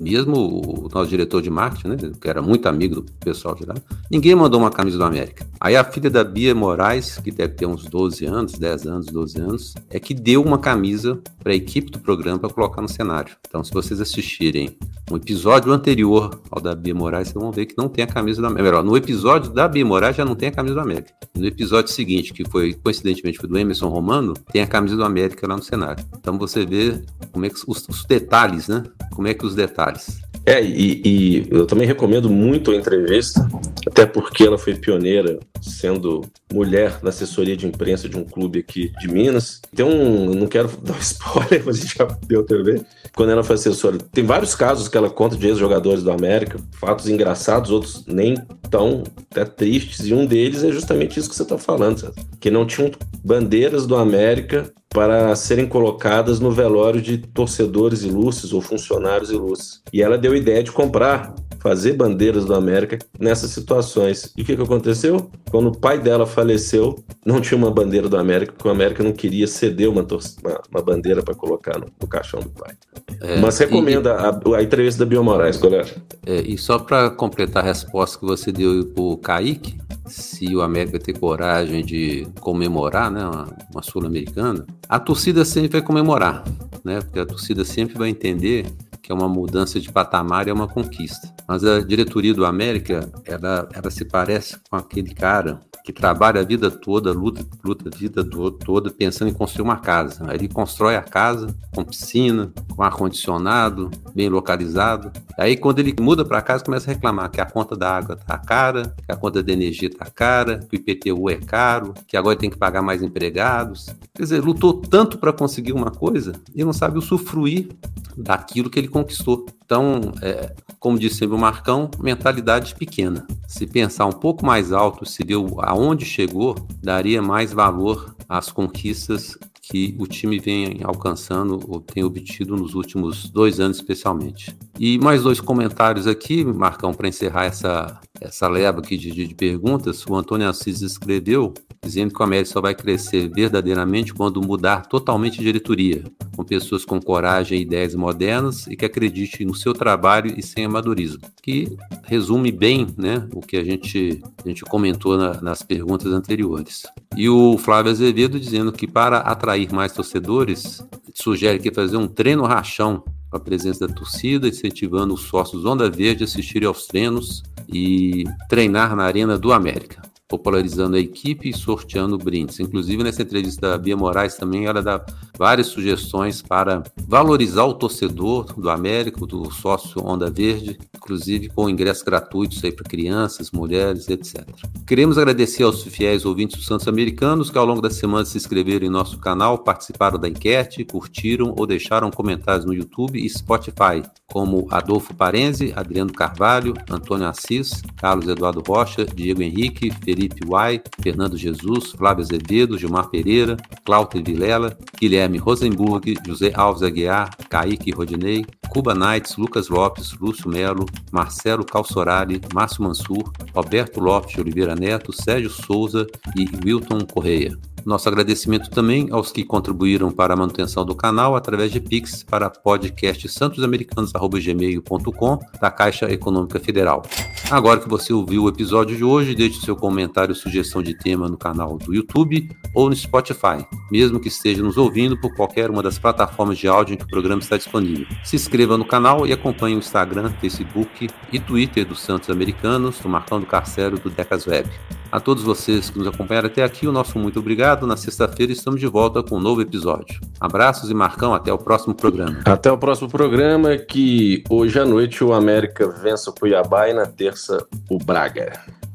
mesmo 0.00 0.34
o 0.36 0.88
nosso 0.88 1.10
diretor 1.10 1.42
de 1.42 1.50
marketing, 1.50 1.88
né, 1.88 1.96
que 2.20 2.28
era 2.28 2.40
muito 2.40 2.66
amigo 2.68 2.96
do 2.96 3.02
pessoal 3.20 3.54
de 3.54 3.66
lá, 3.66 3.74
ninguém 4.10 4.34
mandou 4.34 4.60
uma 4.60 4.70
camisa 4.70 4.96
do 4.96 5.04
América. 5.04 5.46
Aí 5.60 5.76
a 5.76 5.82
filha 5.82 6.08
da 6.08 6.22
Bia 6.22 6.54
Moraes, 6.54 7.18
que 7.18 7.30
deve 7.30 7.54
ter 7.54 7.66
uns 7.66 7.84
12 7.84 8.24
anos, 8.24 8.52
10 8.52 8.86
anos, 8.86 9.06
12 9.06 9.40
anos, 9.40 9.74
é 9.90 9.98
que 9.98 10.14
deu 10.14 10.42
uma 10.42 10.58
camisa 10.58 11.20
para 11.42 11.52
a 11.52 11.56
equipe 11.56 11.90
do 11.90 11.98
programa 11.98 12.38
para 12.38 12.50
colocar 12.50 12.80
no 12.80 12.88
cenário. 12.88 13.36
Então, 13.46 13.64
se 13.64 13.72
vocês 13.72 14.00
assistirem 14.00 14.76
um 15.10 15.16
episódio 15.16 15.72
anterior 15.72 16.40
ao 16.50 16.60
da 16.60 16.74
Bia 16.74 16.94
Moraes, 16.94 17.28
vocês 17.28 17.42
vão 17.42 17.52
ver 17.52 17.66
que 17.66 17.76
não 17.76 17.88
tem 17.88 18.04
a 18.04 18.06
camisa 18.06 18.40
do 18.40 18.46
América. 18.46 18.70
Melhor, 18.70 18.84
no 18.84 18.96
episódio 18.96 19.52
da 19.52 19.68
Bia 19.68 19.84
Moraes 19.84 20.16
já 20.16 20.24
não 20.24 20.34
tem 20.34 20.48
a 20.48 20.52
camisa 20.52 20.74
do 20.74 20.80
América. 20.80 21.12
No 21.36 21.46
episódio 21.46 21.92
seguinte, 21.92 22.32
que 22.32 22.48
foi 22.48 22.74
coincidentemente 22.74 23.38
foi 23.38 23.48
do 23.48 23.58
Emerson 23.58 23.88
Romano, 23.88 24.34
tem 24.52 24.62
a 24.62 24.66
camisa 24.66 24.96
do 24.96 25.04
América 25.04 25.46
lá 25.46 25.56
no 25.56 25.62
cenário. 25.62 26.04
Então 26.18 26.38
você 26.38 26.64
vê 26.64 27.02
como 27.32 27.44
é 27.44 27.50
que 27.50 27.56
os, 27.66 27.86
os 27.88 28.03
detalhes, 28.06 28.68
né? 28.68 28.82
Como 29.12 29.28
é 29.28 29.34
que 29.34 29.46
os 29.46 29.54
detalhes. 29.54 30.24
É, 30.46 30.62
e, 30.62 31.00
e, 31.04 31.48
eu 31.50 31.64
também 31.64 31.86
recomendo 31.86 32.28
muito 32.28 32.70
a 32.70 32.76
entrevista, 32.76 33.48
até 33.86 34.04
porque 34.04 34.44
ela 34.44 34.58
foi 34.58 34.74
pioneira, 34.74 35.38
sendo 35.62 36.20
mulher 36.52 36.98
na 37.02 37.08
assessoria 37.08 37.56
de 37.56 37.66
imprensa 37.66 38.10
de 38.10 38.18
um 38.18 38.24
clube 38.24 38.58
aqui 38.58 38.92
de 39.00 39.08
Minas. 39.08 39.62
Tem 39.74 39.86
um, 39.86 40.34
não 40.34 40.46
quero 40.46 40.68
dar 40.84 40.98
spoiler, 41.00 41.62
mas 41.64 41.78
a 41.78 41.80
gente 41.80 41.96
já 41.96 42.04
deu 42.26 42.44
TV. 42.44 42.84
Quando 43.16 43.30
ela 43.30 43.42
foi 43.42 43.54
assessora, 43.54 43.96
tem 44.12 44.24
vários 44.24 44.54
casos 44.54 44.86
que 44.86 44.98
ela 44.98 45.08
conta 45.08 45.34
de 45.34 45.46
ex-jogadores 45.46 46.02
do 46.02 46.12
América, 46.12 46.58
fatos 46.72 47.08
engraçados, 47.08 47.70
outros 47.70 48.04
nem 48.06 48.36
tão 48.70 49.02
até 49.30 49.46
tristes, 49.46 50.06
e 50.06 50.12
um 50.12 50.26
deles 50.26 50.62
é 50.62 50.70
justamente 50.70 51.18
isso 51.18 51.30
que 51.30 51.36
você 51.36 51.44
está 51.44 51.56
falando, 51.56 52.00
sabe? 52.00 52.14
que 52.38 52.50
não 52.50 52.66
tinham 52.66 52.90
bandeiras 53.24 53.86
do 53.86 53.96
América 53.96 54.70
para 54.94 55.34
serem 55.34 55.66
colocadas 55.66 56.38
no 56.38 56.52
velório 56.52 57.02
de 57.02 57.18
torcedores 57.18 58.04
ilustres 58.04 58.52
ou 58.52 58.62
funcionários 58.62 59.28
ilustres. 59.28 59.82
E 59.92 60.00
ela 60.00 60.16
deu 60.16 60.32
a 60.32 60.36
ideia 60.36 60.62
de 60.62 60.70
comprar 60.70 61.34
fazer 61.64 61.94
bandeiras 61.94 62.44
do 62.44 62.54
América 62.54 62.98
nessas 63.18 63.50
situações. 63.50 64.30
E 64.36 64.42
o 64.42 64.44
que, 64.44 64.54
que 64.54 64.62
aconteceu? 64.62 65.30
Quando 65.50 65.68
o 65.68 65.78
pai 65.78 65.98
dela 65.98 66.26
faleceu, 66.26 67.02
não 67.24 67.40
tinha 67.40 67.56
uma 67.56 67.70
bandeira 67.70 68.06
do 68.06 68.18
América, 68.18 68.52
porque 68.52 68.68
o 68.68 68.70
América 68.70 69.02
não 69.02 69.12
queria 69.12 69.46
ceder 69.46 69.88
uma, 69.88 70.02
uma, 70.02 70.60
uma 70.70 70.82
bandeira 70.82 71.22
para 71.22 71.34
colocar 71.34 71.78
no, 71.78 71.86
no, 71.98 72.06
caixão 72.06 72.40
do 72.40 72.50
pai. 72.50 72.74
É, 73.18 73.40
Mas 73.40 73.56
recomenda 73.56 74.10
e, 74.10 74.52
a, 74.54 74.58
a, 74.58 74.62
entrevista 74.62 75.02
da 75.02 75.08
Bio 75.08 75.24
Moraes, 75.24 75.56
galera. 75.56 75.88
É, 76.26 76.42
e 76.42 76.58
só 76.58 76.78
para 76.78 77.08
completar 77.08 77.64
a 77.64 77.66
resposta 77.66 78.18
que 78.18 78.26
você 78.26 78.52
deu 78.52 78.84
para 78.84 79.02
o 79.02 79.16
Kaique, 79.16 79.78
se 80.04 80.54
o 80.54 80.60
América 80.60 80.98
ter 80.98 81.18
coragem 81.18 81.82
de 81.82 82.28
comemorar 82.40 83.10
né, 83.10 83.24
uma, 83.24 83.48
uma 83.72 83.82
Sul-Americana, 83.82 84.66
a 84.86 85.00
torcida 85.00 85.46
sempre 85.46 85.70
vai 85.70 85.82
comemorar, 85.82 86.44
né? 86.84 87.00
Porque 87.00 87.18
a 87.18 87.24
torcida 87.24 87.64
sempre 87.64 87.96
vai 87.96 88.10
entender 88.10 88.66
que 89.04 89.12
é 89.12 89.14
uma 89.14 89.28
mudança 89.28 89.78
de 89.78 89.92
patamar 89.92 90.46
e 90.46 90.50
é 90.50 90.52
uma 90.52 90.66
conquista. 90.66 91.28
Mas 91.46 91.62
a 91.62 91.80
diretoria 91.80 92.32
do 92.32 92.46
América, 92.46 93.06
ela, 93.26 93.68
ela 93.70 93.90
se 93.90 94.02
parece 94.06 94.56
com 94.70 94.76
aquele 94.76 95.14
cara 95.14 95.60
que 95.84 95.92
trabalha 95.92 96.40
a 96.40 96.44
vida 96.44 96.70
toda, 96.70 97.12
luta, 97.12 97.44
luta 97.62 97.90
a 97.94 97.96
vida 97.96 98.24
toda 98.24 98.90
pensando 98.90 99.28
em 99.28 99.34
construir 99.34 99.64
uma 99.64 99.76
casa. 99.76 100.24
Aí 100.26 100.38
ele 100.38 100.48
constrói 100.48 100.96
a 100.96 101.02
casa 101.02 101.54
com 101.74 101.84
piscina, 101.84 102.50
com 102.74 102.82
ar-condicionado, 102.82 103.90
bem 104.14 104.30
localizado. 104.30 105.12
Aí 105.36 105.54
quando 105.54 105.80
ele 105.80 105.94
muda 106.00 106.24
para 106.24 106.40
casa, 106.40 106.64
começa 106.64 106.90
a 106.90 106.94
reclamar 106.94 107.30
que 107.30 107.42
a 107.42 107.44
conta 107.44 107.76
da 107.76 107.94
água 107.94 108.16
tá 108.16 108.38
cara, 108.38 108.94
que 109.04 109.12
a 109.12 109.16
conta 109.16 109.42
da 109.42 109.52
energia 109.52 109.90
tá 109.90 110.06
cara, 110.06 110.60
que 110.60 110.74
o 110.74 110.80
IPTU 110.80 111.28
é 111.28 111.36
caro, 111.36 111.92
que 112.06 112.16
agora 112.16 112.36
tem 112.36 112.48
que 112.48 112.56
pagar 112.56 112.80
mais 112.80 113.02
empregados. 113.02 113.94
Quer 114.14 114.22
dizer, 114.22 114.42
lutou 114.42 114.80
tanto 114.80 115.18
para 115.18 115.34
conseguir 115.34 115.74
uma 115.74 115.90
coisa 115.90 116.32
e 116.54 116.64
não 116.64 116.72
sabe 116.72 116.96
usufruir 116.96 117.68
daquilo 118.16 118.70
que 118.70 118.78
ele 118.78 118.88
conquistou. 118.94 119.44
Então, 119.64 120.12
é, 120.22 120.54
como 120.78 120.96
disse 120.96 121.26
o 121.26 121.36
Marcão, 121.36 121.90
mentalidade 121.98 122.76
pequena. 122.76 123.26
Se 123.48 123.66
pensar 123.66 124.06
um 124.06 124.12
pouco 124.12 124.46
mais 124.46 124.72
alto, 124.72 125.04
se 125.04 125.24
deu 125.24 125.56
aonde 125.58 126.04
chegou, 126.04 126.54
daria 126.80 127.20
mais 127.20 127.52
valor 127.52 128.14
às 128.28 128.52
conquistas 128.52 129.36
que 129.60 129.96
o 129.98 130.06
time 130.06 130.38
vem 130.38 130.80
alcançando 130.84 131.58
ou 131.66 131.80
tem 131.80 132.04
obtido 132.04 132.54
nos 132.54 132.74
últimos 132.74 133.28
dois 133.30 133.58
anos, 133.58 133.78
especialmente. 133.78 134.54
E 134.78 134.98
mais 134.98 135.22
dois 135.22 135.40
comentários 135.40 136.06
aqui, 136.06 136.44
Marcão, 136.44 136.92
para 136.92 137.08
encerrar 137.08 137.46
essa, 137.46 137.98
essa 138.20 138.48
leva 138.48 138.78
aqui 138.78 138.96
de, 138.96 139.10
de, 139.10 139.34
perguntas. 139.34 140.04
O 140.06 140.14
Antônio 140.14 140.48
Assis 140.48 140.80
escreveu 140.82 141.52
dizendo 141.82 142.14
que 142.14 142.20
o 142.20 142.24
América 142.24 142.50
só 142.50 142.60
vai 142.60 142.74
crescer 142.74 143.28
verdadeiramente 143.28 144.14
quando 144.14 144.40
mudar 144.40 144.86
totalmente 144.86 145.38
de 145.38 145.44
diretoria, 145.44 146.04
com 146.34 146.42
pessoas 146.42 146.84
com 146.84 147.00
coragem 147.00 147.58
e 147.58 147.62
ideias 147.62 147.94
modernas 147.94 148.66
e 148.66 148.76
que 148.76 148.86
acreditem 148.86 149.46
no 149.46 149.54
seu 149.54 149.74
trabalho 149.74 150.32
e 150.36 150.42
sem 150.42 150.64
amadorismo. 150.64 151.20
Que 151.42 151.76
resume 152.04 152.50
bem 152.50 152.86
né, 152.96 153.28
o 153.34 153.40
que 153.40 153.56
a 153.56 153.64
gente, 153.64 154.22
a 154.42 154.48
gente 154.48 154.62
comentou 154.64 155.18
na, 155.18 155.40
nas 155.42 155.62
perguntas 155.62 156.12
anteriores. 156.12 156.84
E 157.16 157.28
o 157.28 157.58
Flávio 157.58 157.92
Azevedo 157.92 158.40
dizendo 158.40 158.72
que 158.72 158.86
para 158.86 159.18
atrair 159.18 159.70
mais 159.72 159.92
torcedores, 159.92 160.82
sugere 161.12 161.58
que 161.58 161.72
fazer 161.72 161.96
um 161.96 162.08
treino 162.08 162.44
rachão 162.44 163.04
com 163.30 163.36
a 163.36 163.40
presença 163.40 163.86
da 163.86 163.92
torcida, 163.92 164.48
incentivando 164.48 165.12
os 165.12 165.22
sócios 165.22 165.64
Onda 165.66 165.90
Verde 165.90 166.22
a 166.22 166.26
assistirem 166.26 166.66
aos 166.68 166.86
treinos 166.86 167.42
e 167.72 168.24
treinar 168.48 168.94
na 168.94 169.04
Arena 169.04 169.38
do 169.38 169.52
América 169.52 170.02
popularizando 170.28 170.96
a 170.96 171.00
equipe 171.00 171.50
e 171.50 171.52
sorteando 171.52 172.16
brindes. 172.16 172.58
Inclusive, 172.58 173.02
nessa 173.02 173.22
entrevista 173.22 173.70
da 173.70 173.78
Bia 173.78 173.96
Moraes 173.96 174.36
também, 174.36 174.66
ela 174.66 174.82
dá 174.82 175.04
várias 175.38 175.66
sugestões 175.68 176.40
para 176.40 176.82
valorizar 177.06 177.64
o 177.64 177.74
torcedor 177.74 178.52
do 178.54 178.70
América, 178.70 179.24
do 179.26 179.50
sócio 179.50 180.04
Onda 180.04 180.30
Verde, 180.30 180.78
inclusive 180.96 181.48
com 181.48 181.68
ingressos 181.68 182.02
gratuitos 182.02 182.62
aí 182.64 182.72
para 182.72 182.84
crianças, 182.84 183.50
mulheres, 183.50 184.08
etc. 184.08 184.46
Queremos 184.86 185.18
agradecer 185.18 185.62
aos 185.62 185.82
fiéis 185.82 186.24
ouvintes 186.24 186.56
dos 186.56 186.66
Santos 186.66 186.88
Americanos 186.88 187.50
que 187.50 187.58
ao 187.58 187.66
longo 187.66 187.82
da 187.82 187.90
semana 187.90 188.24
se 188.24 188.38
inscreveram 188.38 188.86
em 188.86 188.90
nosso 188.90 189.18
canal, 189.18 189.58
participaram 189.58 190.18
da 190.18 190.28
enquete, 190.28 190.84
curtiram 190.84 191.54
ou 191.56 191.66
deixaram 191.66 192.10
comentários 192.10 192.64
no 192.64 192.72
YouTube 192.72 193.18
e 193.18 193.28
Spotify, 193.28 194.02
como 194.26 194.66
Adolfo 194.70 195.14
Parenzi, 195.14 195.72
Adriano 195.76 196.12
Carvalho, 196.12 196.74
Antônio 196.90 197.26
Assis, 197.28 197.82
Carlos 197.96 198.26
Eduardo 198.26 198.62
Rocha, 198.66 199.04
Diego 199.04 199.42
Henrique, 199.42 199.90
Felipe 200.02 200.13
Uai, 200.46 200.82
Fernando 201.00 201.36
Jesus, 201.36 201.92
Flávio 201.92 202.22
Azevedo, 202.22 202.78
Gilmar 202.78 203.08
Pereira, 203.10 203.56
Cláudio 203.84 204.22
Vilela, 204.24 204.76
Guilherme 205.00 205.38
Rosenburg, 205.38 206.16
José 206.26 206.52
Alves 206.54 206.82
Aguiar, 206.82 207.30
Kaique 207.48 207.92
Rodinei, 207.92 208.44
Cuba 208.68 208.94
Knights, 208.94 209.36
Lucas 209.36 209.68
Lopes, 209.68 210.12
Lúcio 210.14 210.48
Melo, 210.48 210.86
Marcelo 211.12 211.64
Calçorari, 211.64 212.40
Márcio 212.52 212.82
Mansur, 212.82 213.32
Roberto 213.54 214.00
Lopes 214.00 214.34
de 214.34 214.40
Oliveira 214.40 214.74
Neto, 214.74 215.12
Sérgio 215.12 215.50
Souza 215.50 216.06
e 216.36 216.48
Wilton 216.64 217.00
Correia. 217.06 217.56
Nosso 217.84 218.08
agradecimento 218.08 218.70
também 218.70 219.08
aos 219.10 219.30
que 219.30 219.44
contribuíram 219.44 220.10
para 220.10 220.32
a 220.32 220.36
manutenção 220.36 220.86
do 220.86 220.94
canal 220.94 221.36
através 221.36 221.70
de 221.70 221.80
Pix 221.80 222.22
para 222.22 222.48
podcast 222.48 223.28
santosamericanos.gmail.com 223.28 225.38
da 225.60 225.70
Caixa 225.70 226.10
Econômica 226.10 226.58
Federal. 226.58 227.02
Agora 227.50 227.78
que 227.78 227.88
você 227.88 228.12
ouviu 228.12 228.44
o 228.44 228.48
episódio 228.48 228.96
de 228.96 229.04
hoje, 229.04 229.34
deixe 229.34 229.60
seu 229.60 229.76
comentário 229.76 230.32
e 230.32 230.34
sugestão 230.34 230.82
de 230.82 230.96
tema 230.96 231.28
no 231.28 231.36
canal 231.36 231.76
do 231.76 231.94
YouTube 231.94 232.48
ou 232.74 232.88
no 232.88 232.96
Spotify, 232.96 233.66
mesmo 233.92 234.18
que 234.18 234.28
esteja 234.28 234.62
nos 234.62 234.78
ouvindo 234.78 235.20
por 235.20 235.34
qualquer 235.34 235.70
uma 235.70 235.82
das 235.82 235.98
plataformas 235.98 236.56
de 236.56 236.66
áudio 236.66 236.94
em 236.94 236.96
que 236.96 237.04
o 237.04 237.08
programa 237.08 237.42
está 237.42 237.58
disponível. 237.58 238.06
Se 238.24 238.36
inscreva 238.36 238.78
no 238.78 238.86
canal 238.86 239.26
e 239.26 239.32
acompanhe 239.32 239.76
o 239.76 239.78
Instagram, 239.78 240.32
Facebook 240.40 241.08
e 241.30 241.38
Twitter 241.38 241.86
dos 241.86 242.00
Santos 242.00 242.30
Americanos, 242.30 242.98
do 242.98 243.10
Marcão 243.10 243.38
do 243.38 243.46
Carcero 243.46 243.98
do 243.98 244.08
Decas 244.08 244.46
Web. 244.46 244.70
A 245.12 245.20
todos 245.20 245.44
vocês 245.44 245.90
que 245.90 245.98
nos 245.98 246.08
acompanharam 246.08 246.48
até 246.48 246.64
aqui, 246.64 246.88
o 246.88 246.92
nosso 246.92 247.18
muito 247.18 247.38
obrigado. 247.38 247.73
Na 247.82 247.96
sexta-feira 247.96 248.52
estamos 248.52 248.78
de 248.78 248.86
volta 248.86 249.22
com 249.22 249.36
um 249.36 249.40
novo 249.40 249.60
episódio. 249.60 250.20
Abraços 250.40 250.90
e 250.90 250.94
Marcão, 250.94 251.34
até 251.34 251.52
o 251.52 251.58
próximo 251.58 251.92
programa. 251.94 252.40
Até 252.44 252.70
o 252.70 252.78
próximo 252.78 253.08
programa, 253.10 253.76
que 253.76 254.44
hoje 254.48 254.78
à 254.78 254.84
noite 254.84 255.24
o 255.24 255.32
América 255.32 255.88
vença 255.88 256.30
o 256.30 256.32
Cuiabá 256.32 256.88
e 256.88 256.94
na 256.94 257.06
terça 257.06 257.66
o 257.90 257.98
Braga. 257.98 258.52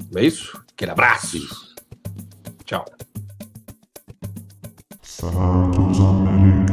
Não 0.09 0.21
é 0.21 0.25
isso? 0.25 0.59
Aquele 0.73 0.91
abraço. 0.91 1.37
Tchau. 2.63 2.85
Santos 5.01 5.99
América. 5.99 6.68